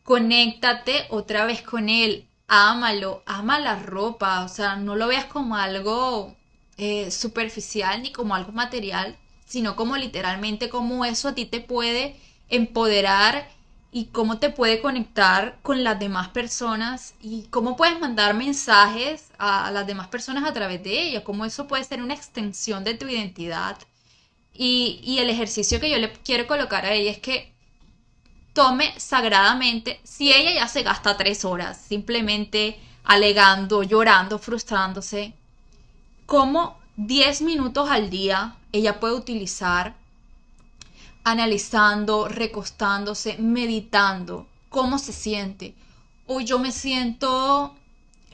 Conéctate 0.05 1.07
otra 1.11 1.45
vez 1.45 1.63
con 1.63 1.89
él, 1.89 2.29
ámalo, 2.47 3.23
ama 3.27 3.59
la 3.59 3.81
ropa, 3.81 4.45
o 4.45 4.49
sea, 4.49 4.77
no 4.77 4.95
lo 4.95 5.09
veas 5.09 5.25
como 5.25 5.57
algo 5.57 6.37
eh, 6.77 7.11
superficial 7.11 8.03
ni 8.03 8.13
como 8.13 8.35
algo 8.35 8.53
material, 8.53 9.19
sino 9.45 9.75
como 9.75 9.97
literalmente 9.97 10.69
como 10.69 11.05
eso 11.05 11.29
a 11.29 11.35
ti 11.35 11.47
te 11.47 11.61
puede 11.61 12.17
empoderar 12.49 13.49
y 13.97 14.07
cómo 14.07 14.41
te 14.41 14.51
puede 14.51 14.83
conectar 14.83 15.57
con 15.63 15.85
las 15.85 16.01
demás 16.01 16.27
personas 16.31 17.15
y 17.23 17.45
cómo 17.45 17.77
puedes 17.77 18.01
mandar 18.01 18.35
mensajes 18.35 19.31
a, 19.39 19.71
las 19.71 19.87
demás 19.87 20.09
personas 20.09 20.43
a 20.43 20.53
través 20.53 20.83
de 20.83 21.01
ella, 21.01 21.23
cómo 21.23 21.45
eso 21.45 21.69
puede 21.69 21.85
ser 21.85 22.03
una 22.03 22.13
extensión 22.13 22.83
de 22.83 22.95
tu 22.95 23.07
identidad. 23.07 23.79
Y, 24.53 24.99
y 25.05 25.21
el 25.21 25.31
ejercicio 25.31 25.79
que 25.79 25.91
yo 25.91 25.99
le 25.99 26.13
quiero 26.13 26.49
colocar 26.49 26.85
a 26.85 26.93
ella 26.93 27.13
es 27.13 27.21
que 27.21 27.53
tome 28.53 28.93
sagradamente, 28.99 30.01
si 30.03 30.33
ella 30.33 30.53
ya 30.53 30.67
se 30.67 30.83
gasta 30.83 31.17
tres 31.17 31.45
horas 31.45 31.81
simplemente 31.81 32.77
alegando, 33.05 33.85
llorando, 33.85 34.41
frustrándose, 34.41 35.35
como 36.27 36.81
10 36.97 37.43
minutos 37.43 37.89
al 37.89 38.11
día 38.11 38.57
ella 38.73 38.99
puede 38.99 39.15
utilizar 39.15 39.95
analizando, 41.25 42.29
recostándose, 42.29 43.37
meditando 43.39 44.47
cómo 44.69 44.99
se 44.99 45.13
siente. 45.13 45.75
Hoy 46.27 46.45
yo 46.45 46.59
me 46.59 46.73
siento 46.73 47.75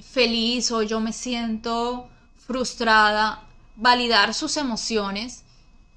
feliz, 0.02 0.70
o 0.70 0.82
yo 0.82 1.00
me 1.00 1.12
siento 1.12 2.08
frustrada, 2.46 3.42
validar 3.76 4.34
sus 4.34 4.56
emociones 4.56 5.44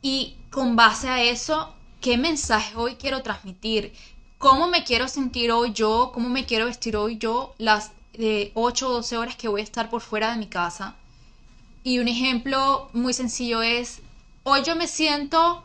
y 0.02 0.36
con 0.50 0.76
base 0.76 1.10
a 1.10 1.22
eso, 1.24 1.74
¿qué 2.00 2.18
mensaje 2.18 2.76
hoy 2.76 2.96
quiero 2.96 3.22
transmitir? 3.22 3.94
cómo 4.44 4.68
me 4.68 4.84
quiero 4.84 5.08
sentir 5.08 5.54
hoy 5.54 5.72
yo, 5.72 6.12
cómo 6.14 6.28
me 6.28 6.46
quiero 6.46 6.66
vestir 6.66 6.98
hoy 6.98 7.18
yo, 7.18 7.56
las 7.58 7.92
de 8.12 8.52
8 8.56 8.90
o 8.90 8.92
12 8.92 9.18
horas 9.18 9.36
que 9.38 9.48
voy 9.48 9.62
a 9.62 9.64
estar 9.64 9.90
por 9.90 10.02
fuera 10.02 10.32
de 10.32 10.38
mi 10.38 10.48
casa. 10.48 10.96
Y 11.82 12.00
un 12.00 12.10
ejemplo 12.10 12.90
muy 12.92 13.14
sencillo 13.14 13.62
es, 13.62 14.02
hoy 14.44 14.62
yo 14.66 14.76
me 14.76 14.90
siento 14.90 15.64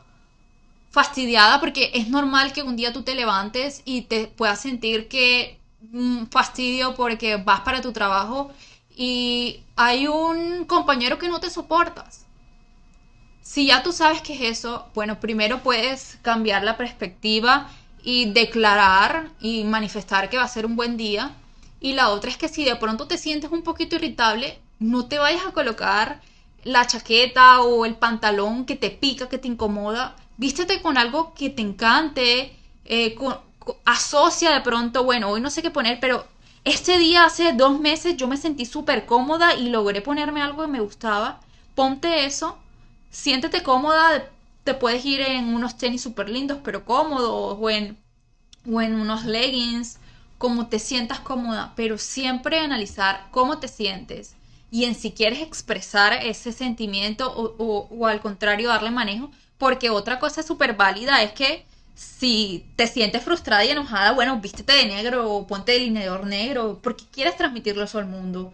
fastidiada 0.90 1.60
porque 1.60 1.90
es 1.94 2.08
normal 2.08 2.52
que 2.52 2.62
un 2.62 2.76
día 2.76 2.92
tú 2.92 3.02
te 3.02 3.14
levantes 3.14 3.82
y 3.84 4.02
te 4.02 4.26
puedas 4.26 4.60
sentir 4.60 5.08
que 5.08 5.58
un 5.92 6.22
mm, 6.22 6.26
fastidio 6.28 6.94
porque 6.94 7.36
vas 7.36 7.60
para 7.60 7.80
tu 7.80 7.92
trabajo 7.92 8.50
y 8.96 9.60
hay 9.76 10.08
un 10.08 10.64
compañero 10.64 11.18
que 11.18 11.28
no 11.28 11.40
te 11.40 11.50
soportas. 11.50 12.26
Si 13.42 13.66
ya 13.66 13.82
tú 13.82 13.92
sabes 13.92 14.20
qué 14.22 14.34
es 14.34 14.58
eso, 14.58 14.88
bueno, 14.94 15.20
primero 15.20 15.62
puedes 15.62 16.18
cambiar 16.22 16.64
la 16.64 16.76
perspectiva 16.76 17.70
y 18.02 18.30
declarar 18.32 19.30
y 19.40 19.64
manifestar 19.64 20.28
que 20.28 20.36
va 20.36 20.42
a 20.42 20.48
ser 20.48 20.66
un 20.66 20.76
buen 20.76 20.96
día. 20.96 21.32
Y 21.80 21.92
la 21.94 22.10
otra 22.10 22.30
es 22.30 22.36
que 22.36 22.48
si 22.48 22.64
de 22.64 22.76
pronto 22.76 23.06
te 23.06 23.18
sientes 23.18 23.50
un 23.50 23.62
poquito 23.62 23.96
irritable, 23.96 24.58
no 24.80 25.06
te 25.06 25.18
vayas 25.18 25.46
a 25.46 25.52
colocar 25.52 26.20
la 26.64 26.86
chaqueta 26.86 27.60
o 27.62 27.86
el 27.86 27.94
pantalón 27.94 28.64
que 28.64 28.76
te 28.76 28.90
pica, 28.90 29.28
que 29.28 29.38
te 29.38 29.48
incomoda. 29.48 30.16
Vístete 30.38 30.80
con 30.80 30.96
algo 30.96 31.34
que 31.34 31.50
te 31.50 31.62
encante, 31.62 32.56
eh, 32.84 33.16
asocia 33.84 34.52
de 34.52 34.60
pronto, 34.62 35.04
bueno, 35.04 35.28
hoy 35.28 35.40
no 35.40 35.50
sé 35.50 35.62
qué 35.62 35.70
poner, 35.70 35.98
pero 36.00 36.26
este 36.64 36.98
día 36.98 37.24
hace 37.24 37.52
dos 37.52 37.78
meses 37.80 38.16
yo 38.16 38.28
me 38.28 38.36
sentí 38.36 38.64
súper 38.64 39.04
cómoda 39.04 39.54
y 39.54 39.68
logré 39.68 40.00
ponerme 40.00 40.40
algo 40.40 40.62
que 40.62 40.68
me 40.68 40.80
gustaba. 40.80 41.40
Ponte 41.74 42.24
eso, 42.24 42.56
siéntete 43.10 43.62
cómoda, 43.62 44.30
te 44.64 44.74
puedes 44.74 45.04
ir 45.04 45.20
en 45.20 45.54
unos 45.54 45.76
tenis 45.76 46.02
súper 46.02 46.28
lindos 46.28 46.58
pero 46.62 46.84
cómodos 46.84 47.56
o 47.60 47.70
en, 47.70 47.98
o 48.70 48.80
en 48.80 48.94
unos 48.94 49.24
leggings, 49.24 49.98
como 50.38 50.68
te 50.68 50.78
sientas 50.78 51.20
cómoda, 51.20 51.72
pero 51.76 51.98
siempre 51.98 52.60
analizar 52.60 53.26
cómo 53.32 53.58
te 53.58 53.68
sientes 53.68 54.36
y 54.70 54.84
en 54.84 54.94
si 54.94 55.12
quieres 55.12 55.40
expresar 55.40 56.12
ese 56.12 56.52
sentimiento 56.52 57.32
o, 57.32 57.88
o, 57.90 58.06
al 58.06 58.20
contrario 58.20 58.68
darle 58.68 58.90
manejo, 58.90 59.30
porque 59.58 59.90
otra 59.90 60.18
cosa 60.18 60.42
súper 60.42 60.74
válida 60.74 61.22
es 61.22 61.32
que 61.32 61.66
si 61.94 62.64
te 62.76 62.86
sientes 62.86 63.24
frustrada 63.24 63.64
y 63.64 63.70
enojada, 63.70 64.12
bueno, 64.12 64.40
vístete 64.40 64.72
de 64.72 64.86
negro 64.86 65.32
o 65.32 65.46
ponte 65.46 65.72
delineador 65.72 66.26
negro, 66.26 66.78
porque 66.80 67.04
quieres 67.10 67.36
transmitirlo 67.36 67.84
al 67.92 68.06
mundo. 68.06 68.52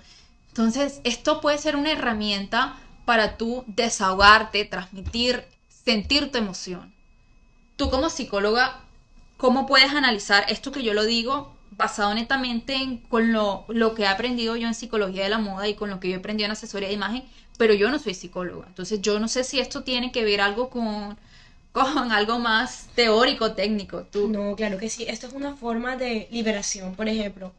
Entonces, 0.49 1.00
esto 1.04 1.40
puede 1.40 1.58
ser 1.58 1.76
una 1.76 1.92
herramienta 1.92 2.78
para 3.04 3.37
tú 3.37 3.64
desahogarte, 3.66 4.64
transmitir 4.64 5.44
sentir 5.68 6.32
tu 6.32 6.38
emoción. 6.38 6.94
Tú 7.76 7.90
como 7.90 8.08
psicóloga, 8.08 8.80
¿cómo 9.37 9.66
puedes 9.66 9.92
analizar 9.92 10.46
esto 10.49 10.73
que 10.73 10.82
yo 10.82 10.94
lo 10.94 11.04
digo 11.04 11.53
basado 11.76 12.14
netamente 12.14 12.75
en 12.75 12.99
con 12.99 13.33
lo, 13.33 13.64
lo, 13.69 13.95
que 13.95 14.02
he 14.02 14.07
aprendido 14.07 14.57
yo 14.57 14.66
en 14.66 14.75
psicología 14.75 15.25
de 15.25 15.28
la 15.28 15.38
moda 15.38 15.69
y 15.69 15.75
con 15.75 15.90
lo 15.90 16.00
que 16.00 16.09
yo 16.09 16.14
he 16.14 16.19
aprendido 16.19 16.47
en 16.47 16.52
asesoría 16.52 16.88
de 16.88 16.95
imagen? 16.95 17.25
Pero 17.59 17.75
yo 17.75 17.90
no 17.90 17.99
soy 17.99 18.14
psicóloga. 18.14 18.66
Entonces 18.66 19.00
yo 19.00 19.19
no 19.21 19.28
sé 19.28 19.45
si 19.45 19.61
esto 19.61 19.83
tiene 19.83 20.12
que 20.12 20.25
ver 20.25 20.40
algo 20.40 20.71
con, 20.71 21.16
con 21.73 22.12
algo 22.12 22.38
más 22.38 22.88
teórico, 22.95 23.52
técnico. 23.52 24.04
¿Tú? 24.04 24.28
No, 24.28 24.57
claro 24.57 24.78
que 24.78 24.88
sí. 24.88 25.04
Esto 25.09 25.26
es 25.26 25.33
una 25.33 25.57
forma 25.57 25.97
de 25.97 26.28
liberación, 26.31 26.95
por 26.95 27.09
ejemplo. 27.09 27.52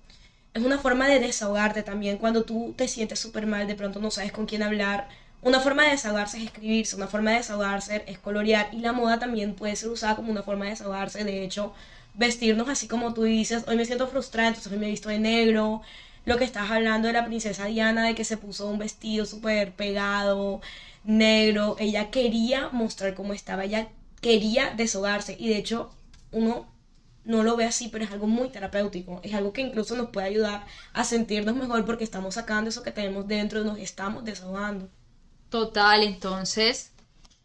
Es 0.53 0.63
una 0.63 0.77
forma 0.79 1.07
de 1.07 1.19
desahogarte 1.19 1.83
también. 1.83 2.17
Cuando 2.17 2.43
tú 2.43 2.73
te 2.77 2.87
sientes 2.87 3.19
súper 3.19 3.45
mal, 3.47 3.67
de 3.67 3.75
pronto 3.75 3.99
no 3.99 4.11
sabes 4.11 4.31
con 4.31 4.45
quién 4.45 4.63
hablar 4.63 5.07
una 5.45 5.59
forma 5.59 5.83
de 5.83 5.91
desahogarse 5.91 6.37
es 6.39 6.45
escribirse, 6.45 6.95
una 6.95 7.05
forma 7.05 7.29
de 7.29 7.37
desahogarse 7.37 8.03
es 8.07 8.17
colorear 8.17 8.67
y 8.71 8.79
la 8.79 8.93
moda 8.93 9.19
también 9.19 9.53
puede 9.53 9.75
ser 9.75 9.89
usada 9.89 10.15
como 10.15 10.31
una 10.31 10.41
forma 10.41 10.65
de 10.65 10.71
desahogarse. 10.71 11.23
De 11.23 11.43
hecho, 11.43 11.71
vestirnos 12.17 12.69
así 12.69 12.87
como 12.87 13.13
tú 13.13 13.23
dices, 13.23 13.63
hoy 13.67 13.75
me 13.77 13.85
siento 13.85 14.07
frustrada, 14.07 14.49
entonces 14.49 14.71
hoy 14.71 14.79
me 14.79 14.87
he 14.87 14.91
visto 14.91 15.09
de 15.09 15.19
negro. 15.19 15.81
Lo 16.25 16.37
que 16.37 16.43
estás 16.43 16.71
hablando 16.71 17.07
de 17.07 17.13
la 17.13 17.25
princesa 17.25 17.65
Diana, 17.65 18.05
de 18.05 18.15
que 18.15 18.23
se 18.23 18.37
puso 18.37 18.67
un 18.67 18.79
vestido 18.79 19.25
súper 19.25 19.73
pegado, 19.73 20.61
negro. 21.03 21.75
Ella 21.79 22.09
quería 22.11 22.69
mostrar 22.71 23.13
cómo 23.13 23.33
estaba, 23.33 23.65
ella 23.65 23.89
quería 24.21 24.73
desahogarse 24.75 25.35
y 25.39 25.49
de 25.49 25.57
hecho 25.57 25.91
uno 26.31 26.67
no 27.25 27.43
lo 27.43 27.55
ve 27.55 27.65
así, 27.65 27.89
pero 27.89 28.05
es 28.05 28.11
algo 28.11 28.27
muy 28.27 28.49
terapéutico. 28.49 29.19
Es 29.23 29.33
algo 29.33 29.51
que 29.53 29.61
incluso 29.61 29.95
nos 29.95 30.09
puede 30.09 30.27
ayudar 30.27 30.65
a 30.93 31.03
sentirnos 31.03 31.55
mejor 31.55 31.85
porque 31.85 32.03
estamos 32.03 32.35
sacando 32.35 32.69
eso 32.69 32.83
que 32.83 32.91
tenemos 32.91 33.27
dentro 33.27 33.61
y 33.61 33.65
nos 33.65 33.79
estamos 33.79 34.23
desahogando. 34.23 34.89
Total, 35.49 36.03
entonces 36.03 36.91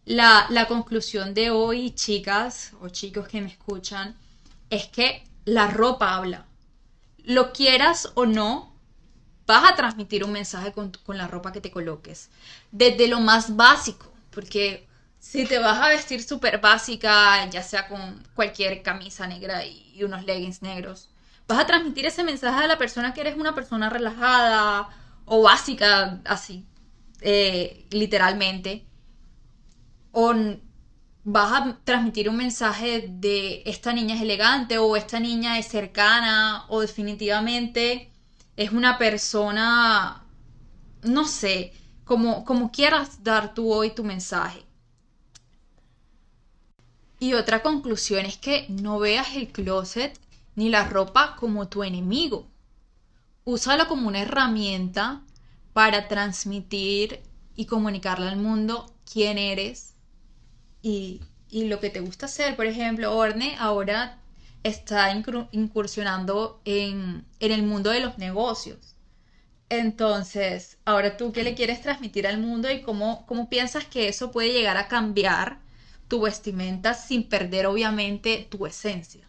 la, 0.05 0.47
la 0.51 0.67
conclusión 0.69 1.35
de 1.35 1.51
hoy, 1.51 1.93
chicas 1.93 2.73
o 2.81 2.89
chicos 2.89 3.29
que 3.29 3.41
me 3.41 3.49
escuchan, 3.49 4.17
es 4.71 4.87
que 4.87 5.25
la 5.45 5.69
ropa 5.69 6.15
habla. 6.15 6.47
Lo 7.19 7.53
quieras 7.53 8.13
o 8.15 8.27
no, 8.27 8.75
vas 9.47 9.71
a 9.71 9.75
transmitir 9.75 10.25
un 10.25 10.33
mensaje 10.33 10.73
con, 10.73 10.93
la 11.09 11.27
ropa 11.27 11.53
que 11.53 11.61
te 11.61 11.71
coloques. 11.71 12.31
Desde 12.73 13.09
lo 13.09 13.21
más 13.21 13.57
básico, 13.57 14.13
porque 14.31 14.89
si 15.19 15.45
te 15.45 15.59
vas 15.59 15.79
a 15.79 15.89
vestir 15.89 16.23
súper 16.23 16.61
básica, 16.61 17.49
ya 17.51 17.63
sea 17.63 17.89
con 17.89 18.23
cualquier 18.35 18.83
camisa 18.83 19.27
negra 19.27 19.65
y 19.67 20.03
unos 20.03 20.25
leggings 20.25 20.63
negros, 20.63 21.11
vas 21.51 21.59
a 21.59 21.67
transmitir 21.67 22.07
ese 22.07 22.25
mensaje 22.25 22.65
a 22.65 22.69
la 22.69 22.79
persona 22.79 23.13
que 23.13 23.21
eres 23.21 23.37
una 23.37 23.55
persona 23.55 23.91
relajada 23.91 24.89
o 25.27 25.43
básica, 25.43 26.21
así, 26.25 26.65
eh, 27.21 27.87
literalmente, 27.91 28.85
o 30.13 30.33
vas 31.25 31.53
a 31.53 31.79
transmitir 31.85 32.29
un 32.29 32.37
mensaje 32.37 33.07
de 33.09 33.63
esta 33.67 33.93
niña 33.93 34.15
es 34.15 34.23
elegante 34.23 34.79
o 34.79 34.97
esta 34.97 35.21
niña 35.21 35.59
es 35.59 35.67
cercana 35.67 36.65
o 36.69 36.81
definitivamente 36.81 38.11
es 38.57 38.73
una 38.73 38.99
persona, 38.99 40.25
no 41.03 41.25
sé, 41.27 41.73
como, 42.05 42.71
quieras 42.73 43.23
dar 43.23 43.55
tú 43.55 43.73
hoy 43.73 43.91
tu 43.95 44.03
mensaje. 44.03 44.65
Y 47.21 47.35
otra 47.35 47.63
conclusión 47.63 48.25
es 48.25 48.39
que 48.39 48.67
no 48.69 48.99
veas 48.99 49.37
el 49.37 49.49
closet 49.49 50.19
ni 50.57 50.71
la 50.71 50.89
ropa 50.89 51.37
como 51.37 51.69
tu 51.69 51.85
enemigo. 51.85 52.49
Úsalo 53.45 53.87
como 53.89 54.09
una 54.09 54.23
herramienta 54.23 55.23
para 55.73 56.09
transmitir 56.09 57.21
y 57.55 57.67
comunicarle 57.67 58.29
al 58.29 58.37
mundo 58.37 58.93
quién 59.05 59.39
eres 59.39 59.90
y, 60.83 61.21
y 61.51 61.65
lo 61.65 61.81
que 61.81 61.91
te 61.91 62.01
gusta 62.01 62.27
hacer. 62.27 62.57
Por 62.57 62.67
ejemplo, 62.67 63.17
Orne 63.17 63.57
ahora 63.59 64.19
está 64.63 65.13
incursionando 65.53 66.61
en, 66.65 67.25
en 67.41 67.53
el 67.53 67.63
mundo 67.63 67.91
de 67.91 68.01
los 68.01 68.19
negocios. 68.19 68.97
Entonces, 69.69 70.79
ahora 70.85 71.17
tú 71.17 71.33
qué 71.33 71.45
le 71.45 71.55
quieres 71.55 71.81
transmitir 71.81 72.27
al 72.27 72.39
mundo 72.39 72.71
y 72.71 72.83
cómo, 72.83 73.25
cómo 73.27 73.49
piensas 73.49 73.85
que 73.85 74.09
eso 74.09 74.33
puede 74.33 74.53
llegar 74.53 74.77
a 74.77 74.89
cambiar 74.89 75.61
tu 76.09 76.21
vestimenta 76.23 76.93
sin 76.95 77.29
perder 77.29 77.67
obviamente 77.67 78.49
tu 78.51 78.67
esencia. 78.67 79.29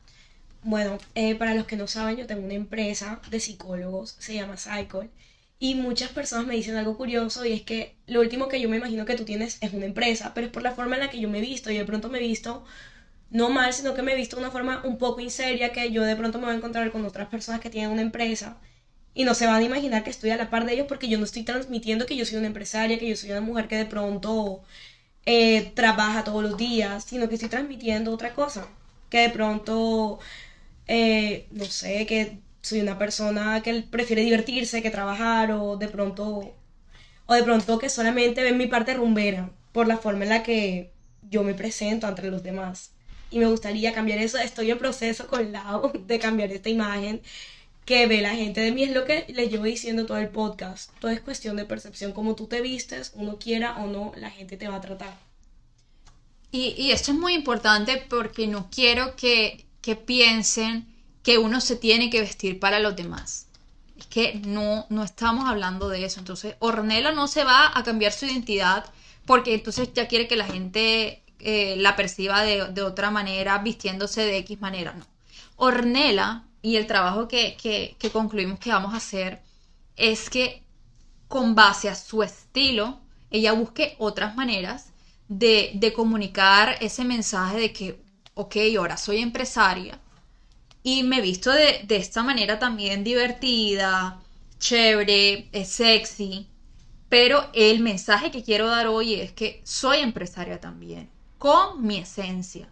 Bueno, 0.63 0.97
eh, 1.15 1.35
para 1.35 1.53
los 1.53 1.65
que 1.65 1.75
no 1.75 1.87
saben, 1.87 2.17
yo 2.17 2.27
tengo 2.27 2.43
una 2.43 2.55
empresa 2.55 3.21
de 3.29 3.39
psicólogos, 3.39 4.15
se 4.19 4.33
llama 4.33 4.57
Cycle, 4.57 5.09
y 5.61 5.75
muchas 5.75 6.09
personas 6.09 6.47
me 6.47 6.55
dicen 6.55 6.75
algo 6.75 6.97
curioso 6.97 7.45
y 7.45 7.53
es 7.53 7.61
que 7.61 7.95
lo 8.07 8.21
último 8.21 8.47
que 8.47 8.59
yo 8.59 8.67
me 8.67 8.77
imagino 8.77 9.05
que 9.05 9.15
tú 9.15 9.25
tienes 9.25 9.59
es 9.61 9.73
una 9.73 9.85
empresa, 9.85 10.33
pero 10.33 10.47
es 10.47 10.53
por 10.53 10.63
la 10.63 10.71
forma 10.73 10.95
en 10.95 11.01
la 11.01 11.11
que 11.11 11.19
yo 11.19 11.29
me 11.29 11.37
he 11.37 11.41
visto 11.41 11.69
y 11.71 11.77
de 11.77 11.85
pronto 11.85 12.09
me 12.09 12.17
he 12.17 12.21
visto 12.21 12.65
no 13.31 13.49
mal, 13.51 13.73
sino 13.73 13.93
que 13.93 14.01
me 14.01 14.13
he 14.13 14.15
visto 14.15 14.37
de 14.37 14.43
una 14.43 14.51
forma 14.51 14.81
un 14.85 14.97
poco 14.97 15.21
inseria 15.21 15.71
que 15.71 15.91
yo 15.91 16.03
de 16.03 16.15
pronto 16.15 16.39
me 16.39 16.45
voy 16.45 16.55
a 16.55 16.57
encontrar 16.57 16.91
con 16.91 17.05
otras 17.05 17.29
personas 17.29 17.61
que 17.61 17.69
tienen 17.69 17.91
una 17.91 18.01
empresa 18.01 18.57
y 19.13 19.23
no 19.25 19.35
se 19.35 19.47
van 19.47 19.61
a 19.61 19.65
imaginar 19.65 20.03
que 20.03 20.09
estoy 20.09 20.31
a 20.31 20.37
la 20.37 20.49
par 20.49 20.65
de 20.65 20.73
ellos 20.73 20.87
porque 20.87 21.09
yo 21.09 21.19
no 21.19 21.25
estoy 21.25 21.43
transmitiendo 21.43 22.05
que 22.07 22.15
yo 22.17 22.25
soy 22.25 22.37
una 22.39 22.47
empresaria, 22.47 22.97
que 22.99 23.09
yo 23.09 23.15
soy 23.15 23.31
una 23.31 23.41
mujer 23.41 23.67
que 23.67 23.77
de 23.77 23.85
pronto 23.85 24.63
eh, 25.25 25.71
trabaja 25.75 26.23
todos 26.23 26.43
los 26.43 26.57
días, 26.57 27.05
sino 27.05 27.29
que 27.29 27.35
estoy 27.35 27.49
transmitiendo 27.49 28.11
otra 28.13 28.33
cosa, 28.33 28.67
que 29.09 29.19
de 29.19 29.29
pronto, 29.29 30.19
eh, 30.87 31.47
no 31.51 31.65
sé, 31.65 32.05
que 32.07 32.39
soy 32.61 32.81
una 32.81 32.97
persona 32.97 33.61
que 33.63 33.81
prefiere 33.81 34.23
divertirse 34.23 34.81
que 34.81 34.91
trabajar 34.91 35.51
o 35.51 35.77
de 35.77 35.87
pronto, 35.87 36.53
o 37.25 37.33
de 37.33 37.43
pronto 37.43 37.79
que 37.79 37.89
solamente 37.89 38.43
ven 38.43 38.57
mi 38.57 38.67
parte 38.67 38.93
rumbera 38.93 39.49
por 39.71 39.87
la 39.87 39.97
forma 39.97 40.23
en 40.23 40.29
la 40.29 40.43
que 40.43 40.91
yo 41.29 41.43
me 41.43 41.53
presento 41.53 42.07
entre 42.07 42.29
los 42.29 42.43
demás. 42.43 42.91
Y 43.31 43.39
me 43.39 43.45
gustaría 43.45 43.93
cambiar 43.93 44.19
eso, 44.19 44.37
estoy 44.37 44.71
en 44.71 44.77
proceso 44.77 45.27
con 45.27 45.51
Lau 45.51 45.91
de 46.07 46.19
cambiar 46.19 46.51
esta 46.51 46.69
imagen 46.69 47.21
que 47.85 48.05
ve 48.07 48.21
la 48.21 48.35
gente 48.35 48.61
de 48.61 48.71
mí. 48.71 48.83
Es 48.83 48.93
lo 48.93 49.05
que 49.05 49.25
les 49.29 49.49
llevo 49.49 49.63
diciendo 49.63 50.05
todo 50.05 50.17
el 50.17 50.29
podcast. 50.29 50.91
Todo 50.99 51.11
es 51.11 51.21
cuestión 51.21 51.55
de 51.55 51.65
percepción. 51.65 52.11
Como 52.11 52.35
tú 52.35 52.47
te 52.47 52.61
vistes, 52.61 53.11
uno 53.15 53.39
quiera 53.39 53.77
o 53.77 53.87
no, 53.87 54.11
la 54.17 54.29
gente 54.29 54.57
te 54.57 54.67
va 54.67 54.75
a 54.75 54.81
tratar. 54.81 55.17
Y, 56.51 56.91
esto 56.91 57.11
es 57.11 57.17
muy 57.17 57.33
importante 57.33 58.03
porque 58.09 58.45
no 58.45 58.69
quiero 58.69 59.15
que, 59.15 59.65
que 59.81 59.95
piensen 59.95 60.85
que 61.23 61.37
uno 61.37 61.61
se 61.61 61.75
tiene 61.75 62.09
que 62.09 62.21
vestir 62.21 62.59
para 62.59 62.79
los 62.79 62.95
demás. 62.95 63.47
Es 63.97 64.07
que 64.07 64.35
no, 64.45 64.85
no 64.89 65.03
estamos 65.03 65.47
hablando 65.47 65.89
de 65.89 66.05
eso. 66.05 66.19
Entonces, 66.19 66.55
Ornella 66.59 67.11
no 67.11 67.27
se 67.27 67.43
va 67.43 67.71
a 67.77 67.83
cambiar 67.83 68.11
su 68.11 68.25
identidad 68.25 68.85
porque 69.25 69.53
entonces 69.53 69.93
ya 69.93 70.07
quiere 70.07 70.27
que 70.27 70.35
la 70.35 70.45
gente 70.45 71.21
eh, 71.39 71.75
la 71.77 71.95
perciba 71.95 72.41
de, 72.41 72.67
de, 72.71 72.81
otra 72.81 73.11
manera, 73.11 73.59
vistiéndose 73.59 74.21
de 74.21 74.37
X 74.37 74.59
manera. 74.61 74.93
No. 74.93 75.05
Ornella 75.55 76.43
y 76.61 76.75
el 76.75 76.87
trabajo 76.87 77.27
que, 77.27 77.95
concluimos 78.11 78.59
que 78.59 78.71
vamos 78.71 78.93
a 78.93 78.97
hacer 78.97 79.41
es 79.95 80.29
que 80.29 80.63
con 81.27 81.55
base 81.55 81.89
a 81.89 81.95
su 81.95 82.23
estilo, 82.23 82.99
ella 83.29 83.53
busque 83.53 83.95
otras 83.97 84.35
maneras 84.35 84.87
de, 85.27 85.93
comunicar 85.95 86.77
ese 86.81 87.05
mensaje 87.05 87.57
de 87.59 87.73
que, 87.73 88.01
ok, 88.33 88.55
ahora 88.77 88.97
soy 88.97 89.17
empresaria 89.19 89.99
y 90.83 91.03
me 91.03 91.17
he 91.17 91.21
visto 91.21 91.51
de, 91.51 91.81
de 91.83 91.95
esta 91.97 92.23
manera 92.23 92.59
también 92.59 93.03
divertida, 93.03 94.19
chévere, 94.59 95.47
es 95.51 95.69
sexy, 95.69 96.47
pero 97.09 97.49
el 97.53 97.81
mensaje 97.81 98.31
que 98.31 98.43
quiero 98.43 98.67
dar 98.67 98.87
hoy 98.87 99.15
es 99.15 99.31
que 99.33 99.61
soy 99.63 99.99
empresaria 99.99 100.59
también, 100.59 101.09
con 101.37 101.85
mi 101.85 101.97
esencia. 101.97 102.69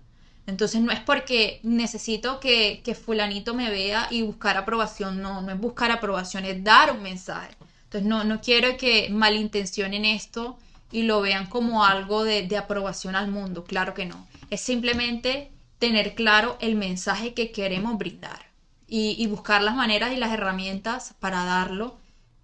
Entonces 0.50 0.82
no 0.82 0.92
es 0.92 1.00
porque 1.00 1.60
necesito 1.62 2.40
que, 2.40 2.82
fulanito 3.06 3.54
me 3.54 3.70
vea 3.70 4.08
y 4.10 4.24
buscar 4.24 4.58
aprobación, 4.58 5.22
no, 5.22 5.42
no 5.42 5.52
es 5.52 5.60
buscar 5.60 5.92
aprobación, 5.92 6.44
es 6.46 6.64
dar 6.64 6.92
un 6.92 7.04
mensaje. 7.04 7.56
Entonces 7.84 8.10
no, 8.10 8.24
no 8.24 8.42
quiero 8.42 8.76
que 8.76 9.10
malintencionen 9.12 10.06
esto 10.06 10.58
y 10.92 11.04
lo 11.04 11.22
vean 11.22 11.46
como 11.46 11.86
algo 11.86 12.24
de, 12.24 12.48
aprobación 12.58 13.16
al 13.16 13.30
mundo, 13.30 13.64
claro 13.64 13.94
que 13.94 14.06
no. 14.06 14.28
Es 14.50 14.62
simplemente 14.62 15.52
tener 15.80 16.14
claro 16.14 16.58
el 16.60 16.76
mensaje 16.76 17.34
que 17.34 17.52
queremos 17.52 17.98
brindar 17.98 18.50
y, 18.88 19.26
buscar 19.28 19.62
las 19.62 19.76
maneras 19.76 20.12
y 20.12 20.18
las 20.18 20.32
herramientas 20.32 21.16
para 21.20 21.46
darlo 21.46 21.98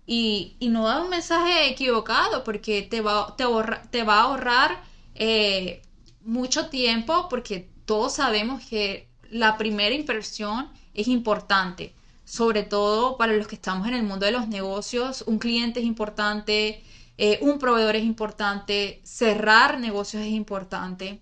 y, 0.05 0.57
no 0.61 0.87
dar 0.87 1.01
un 1.01 1.09
mensaje 1.09 1.69
equivocado 1.69 2.43
porque 2.43 2.81
te 2.81 3.01
va, 3.01 3.35
te, 3.35 4.03
va 4.03 4.19
a 4.19 4.21
ahorrar 4.21 4.81
eh, 5.15 5.81
mucho 6.23 6.69
tiempo 6.69 7.27
porque 7.29 7.69
todos 7.85 8.13
sabemos 8.13 8.63
que 8.65 9.07
la 9.29 9.57
primera 9.57 9.95
inversión 9.95 10.69
es 10.93 11.07
importante, 11.07 11.93
sobre 12.23 12.63
todo 12.63 13.17
para 13.17 13.33
los 13.33 13.47
que 13.47 13.55
estamos 13.55 13.87
en 13.87 13.95
el 13.95 14.03
mundo 14.03 14.25
de 14.25 14.31
los 14.31 14.47
negocios, 14.47 15.23
un 15.27 15.39
cliente 15.39 15.79
es 15.79 15.85
importante, 15.85 16.83
eh, 17.17 17.39
un 17.41 17.59
proveedor 17.59 17.95
es 17.95 18.03
importante, 18.03 19.01
cerrar 19.03 19.79
negocios 19.79 20.23
es 20.23 20.31
importante. 20.31 21.21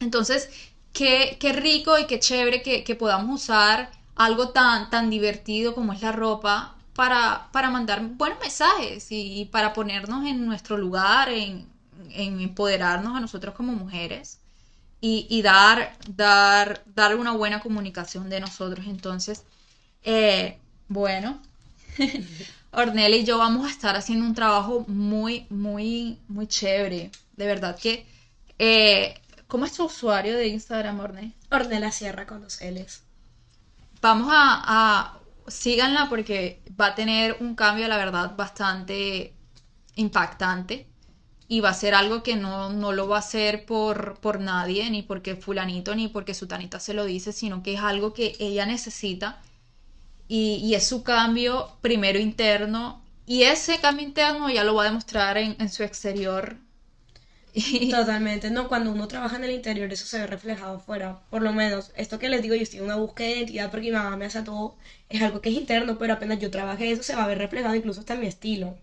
Entonces, 0.00 0.48
qué, 0.92 1.36
qué 1.40 1.52
rico 1.52 1.98
y 1.98 2.06
qué 2.06 2.18
chévere 2.18 2.62
que, 2.62 2.94
podamos 2.94 3.42
usar 3.42 3.90
algo 4.16 4.50
tan, 4.50 4.90
tan 4.90 5.10
divertido 5.10 5.74
como 5.74 5.92
es 5.92 6.02
la 6.02 6.12
ropa 6.12 6.74
para, 6.94 7.48
para 7.52 7.70
mandar 7.70 8.02
buenos 8.02 8.38
mensajes 8.40 9.06
y, 9.10 9.46
para 9.46 9.72
ponernos 9.72 10.26
en 10.26 10.46
nuestro 10.46 10.76
lugar, 10.76 11.28
en, 11.30 11.66
en 12.10 12.40
empoderarnos 12.40 13.16
a 13.16 13.20
nosotros 13.20 13.54
como 13.54 13.72
mujeres 13.72 14.40
y, 15.02 15.40
dar, 15.42 15.96
dar, 16.08 16.82
dar 16.94 17.16
una 17.16 17.32
buena 17.32 17.60
comunicación 17.60 18.28
de 18.28 18.40
nosotros. 18.40 18.86
Entonces, 18.86 19.44
eh, 20.04 20.58
bueno, 20.88 21.40
Ornella 22.72 23.16
y 23.16 23.24
yo 23.24 23.38
vamos 23.38 23.66
a 23.66 23.70
estar 23.70 23.96
haciendo 23.96 24.26
un 24.26 24.34
trabajo 24.34 24.84
muy, 24.88 25.46
muy, 25.48 26.18
muy 26.28 26.46
chévere. 26.46 27.10
De 27.36 27.46
verdad 27.46 27.78
que... 27.78 28.06
Eh, 28.58 29.14
¿Cómo 29.50 29.66
es 29.66 29.72
tu 29.72 29.84
usuario 29.84 30.36
de 30.36 30.48
Instagram, 30.48 31.00
Ornella? 31.00 31.34
Ornella 31.50 31.92
Sierra 31.92 32.26
con 32.26 32.40
los 32.40 32.60
L's. 32.62 33.02
Vamos 34.00 34.28
a, 34.30 34.62
a... 34.64 35.18
Síganla 35.48 36.08
porque 36.08 36.62
va 36.80 36.86
a 36.86 36.94
tener 36.94 37.36
un 37.40 37.54
cambio, 37.54 37.88
la 37.88 37.98
verdad, 37.98 38.36
bastante 38.36 39.34
impactante 39.96 40.90
y 41.50 41.58
va 41.58 41.70
a 41.70 41.74
ser 41.74 41.96
algo 41.96 42.22
que 42.22 42.36
no, 42.36 42.70
lo 42.92 43.08
va 43.08 43.16
a 43.16 43.18
hacer 43.18 43.66
por, 43.66 44.20
por 44.20 44.38
nadie, 44.38 44.88
ni 44.88 45.02
porque 45.02 45.34
fulanito, 45.34 45.96
ni 45.96 46.06
porque 46.06 46.32
sutanita 46.32 46.78
se 46.78 46.94
lo 46.94 47.04
dice, 47.04 47.32
sino 47.32 47.64
que 47.64 47.74
es 47.74 47.80
algo 47.80 48.14
que 48.14 48.36
ella 48.38 48.66
necesita 48.66 49.42
y, 50.28 50.74
es 50.74 50.86
su 50.86 51.02
cambio 51.02 51.76
primero 51.80 52.20
interno 52.20 53.02
y 53.26 53.42
ese 53.42 53.80
cambio 53.80 54.06
interno 54.06 54.48
ya 54.48 54.62
lo 54.62 54.76
va 54.76 54.84
a 54.84 54.86
demostrar 54.86 55.38
en, 55.38 55.68
su 55.68 55.82
exterior. 55.82 56.56
Totalmente, 57.90 58.50
no, 58.50 58.68
cuando 58.68 58.92
uno 58.92 59.08
trabaja 59.08 59.36
en 59.36 59.44
el 59.44 59.52
interior 59.52 59.92
eso 59.92 60.06
se 60.06 60.18
ve 60.18 60.26
reflejado 60.26 60.76
afuera, 60.76 61.18
por 61.30 61.42
lo 61.42 61.52
menos, 61.52 61.90
esto 61.96 62.18
que 62.18 62.28
les 62.28 62.42
digo, 62.42 62.54
yo 62.54 62.62
estoy 62.62 62.78
en 62.80 62.86
una 62.86 62.96
búsqueda 62.96 63.28
de 63.28 63.36
identidad 63.36 63.70
porque 63.70 63.86
mi 63.86 63.96
mamá 63.96 64.16
me 64.16 64.26
hace 64.26 64.42
todo, 64.42 64.76
es 65.08 65.22
algo 65.22 65.40
que 65.40 65.50
es 65.50 65.56
interno, 65.56 65.98
pero 65.98 66.14
apenas 66.14 66.38
yo 66.38 66.50
trabaje 66.50 66.90
eso 66.90 67.02
se 67.02 67.16
va 67.16 67.24
a 67.24 67.28
ver 67.28 67.38
reflejado 67.38 67.74
incluso 67.74 68.00
hasta 68.00 68.14
en 68.14 68.20
mi 68.20 68.26
estilo 68.26 68.76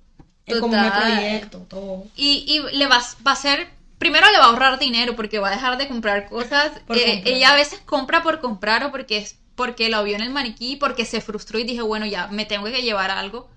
como 0.60 0.82
mi 0.82 0.90
proyecto, 0.90 1.60
todo. 1.68 2.06
Y, 2.16 2.46
y 2.48 2.78
le 2.78 2.88
va, 2.88 3.02
va 3.26 3.34
a 3.34 3.36
ser 3.36 3.68
primero 3.98 4.30
le 4.32 4.38
va 4.38 4.46
a 4.46 4.48
ahorrar 4.48 4.80
dinero 4.80 5.16
porque 5.16 5.40
va 5.40 5.50
a 5.50 5.52
dejar 5.52 5.78
de 5.78 5.88
comprar 5.88 6.30
cosas. 6.30 6.72
Eh, 6.90 7.24
ella 7.26 7.52
a 7.52 7.56
veces 7.56 7.80
compra 7.86 8.24
por 8.24 8.40
comprar 8.40 8.84
o 8.84 8.92
porque 8.92 9.18
es 9.18 9.38
porque 9.56 9.90
la 9.90 10.04
vio 10.04 10.16
en 10.16 10.22
el 10.22 10.30
maniquí, 10.30 10.76
porque 10.76 11.04
se 11.04 11.20
frustró 11.20 11.58
y 11.58 11.64
dije, 11.64 11.82
bueno, 11.82 12.06
ya 12.06 12.28
me 12.28 12.46
tengo 12.46 12.66
que 12.66 12.84
llevar 12.84 13.10
algo. 13.10 13.50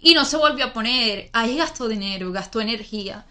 Y 0.00 0.14
no 0.14 0.24
se 0.24 0.36
volvió 0.36 0.66
a 0.66 0.72
poner. 0.72 1.30
Ahí 1.32 1.56
gastó 1.56 1.88
dinero, 1.88 2.30
gastó 2.30 2.60
energía. 2.60 3.24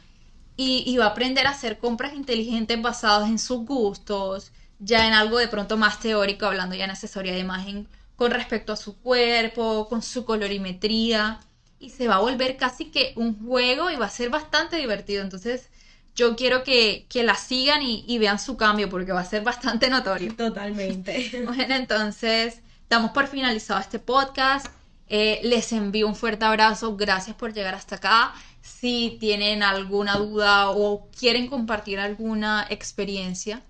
Y, 0.62 0.84
y 0.86 0.98
va 0.98 1.06
a 1.06 1.10
aprender 1.10 1.48
a 1.48 1.52
hacer 1.52 1.80
compras 1.80 2.14
inteligentes 2.14 2.80
basadas 2.82 3.30
en 3.30 3.40
sus 3.40 3.66
gustos, 3.66 4.52
ya 4.80 5.08
en 5.08 5.14
algo 5.14 5.38
de 5.40 5.48
pronto 5.48 5.78
más 5.78 6.00
teórico, 6.00 6.46
hablando 6.46 6.76
ya 6.76 6.86
en 6.86 6.92
asesoría 6.92 7.34
de 7.34 7.40
imagen 7.40 7.88
con 8.16 8.30
respecto 8.30 8.72
a 8.72 8.76
su 8.76 9.00
cuerpo, 9.00 9.88
con 9.90 10.04
su 10.04 10.26
colorimetría 10.26 11.40
y 11.80 11.90
se 11.90 12.08
va 12.08 12.18
a 12.18 12.20
volver 12.20 12.56
casi 12.56 12.92
que 12.92 13.14
un 13.16 13.44
juego 13.44 13.90
y 13.90 13.96
va 13.96 14.06
a 14.06 14.10
ser 14.10 14.30
bastante 14.30 14.76
divertido. 14.76 15.24
Entonces, 15.24 15.70
yo 16.16 16.36
quiero 16.36 16.64
que, 16.64 17.08
la 17.16 17.36
sigan 17.36 17.82
y, 17.82 18.18
vean 18.20 18.38
su 18.38 18.56
cambio 18.58 18.90
porque 18.90 19.12
va 19.12 19.22
a 19.22 19.26
ser 19.26 19.42
bastante 19.44 19.90
notorio. 19.90 20.36
Totalmente. 20.38 21.32
Bueno, 21.48 21.74
entonces, 21.74 22.62
damos 22.88 23.10
por 23.12 23.28
finalizado 23.28 23.80
este 23.80 23.98
podcast. 23.98 24.68
Eh, 25.08 25.40
les 25.44 25.72
envío 25.74 26.08
un 26.08 26.16
fuerte 26.16 26.46
abrazo. 26.46 26.96
Gracias 26.96 27.36
por 27.36 27.54
llegar 27.54 27.74
hasta 27.74 27.96
acá. 27.96 28.34
Si 28.80 29.18
tienen 29.20 29.64
alguna 29.64 30.16
duda 30.18 30.70
o 30.72 31.08
quieren 31.12 31.48
compartir 31.48 32.00
alguna 32.00 32.66
experiencia, 32.70 33.62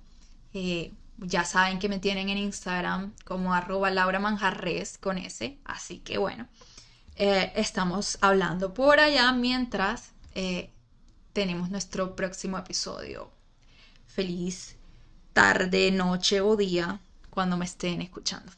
eh, 0.53 0.93
ya 1.17 1.43
saben 1.43 1.79
que 1.79 1.89
me 1.89 1.99
tienen 1.99 2.29
en 2.29 2.37
Instagram 2.37 3.13
como 3.25 3.53
arroba 3.53 3.89
Laura 3.91 4.21
con 4.99 5.17
ese. 5.17 5.57
Así 5.65 5.99
que 5.99 6.17
bueno, 6.17 6.47
eh, 7.15 7.51
estamos 7.55 8.17
hablando 8.21 8.73
por 8.73 8.99
allá 8.99 9.31
mientras 9.33 10.11
eh, 10.33 10.71
tenemos 11.33 11.69
nuestro 11.69 12.15
próximo 12.15 12.57
episodio. 12.57 13.31
Feliz 14.07 14.77
tarde, 15.33 15.91
noche 15.91 16.41
o 16.41 16.55
día 16.55 16.99
cuando 17.29 17.57
me 17.57 17.65
estén 17.65 18.01
escuchando. 18.01 18.51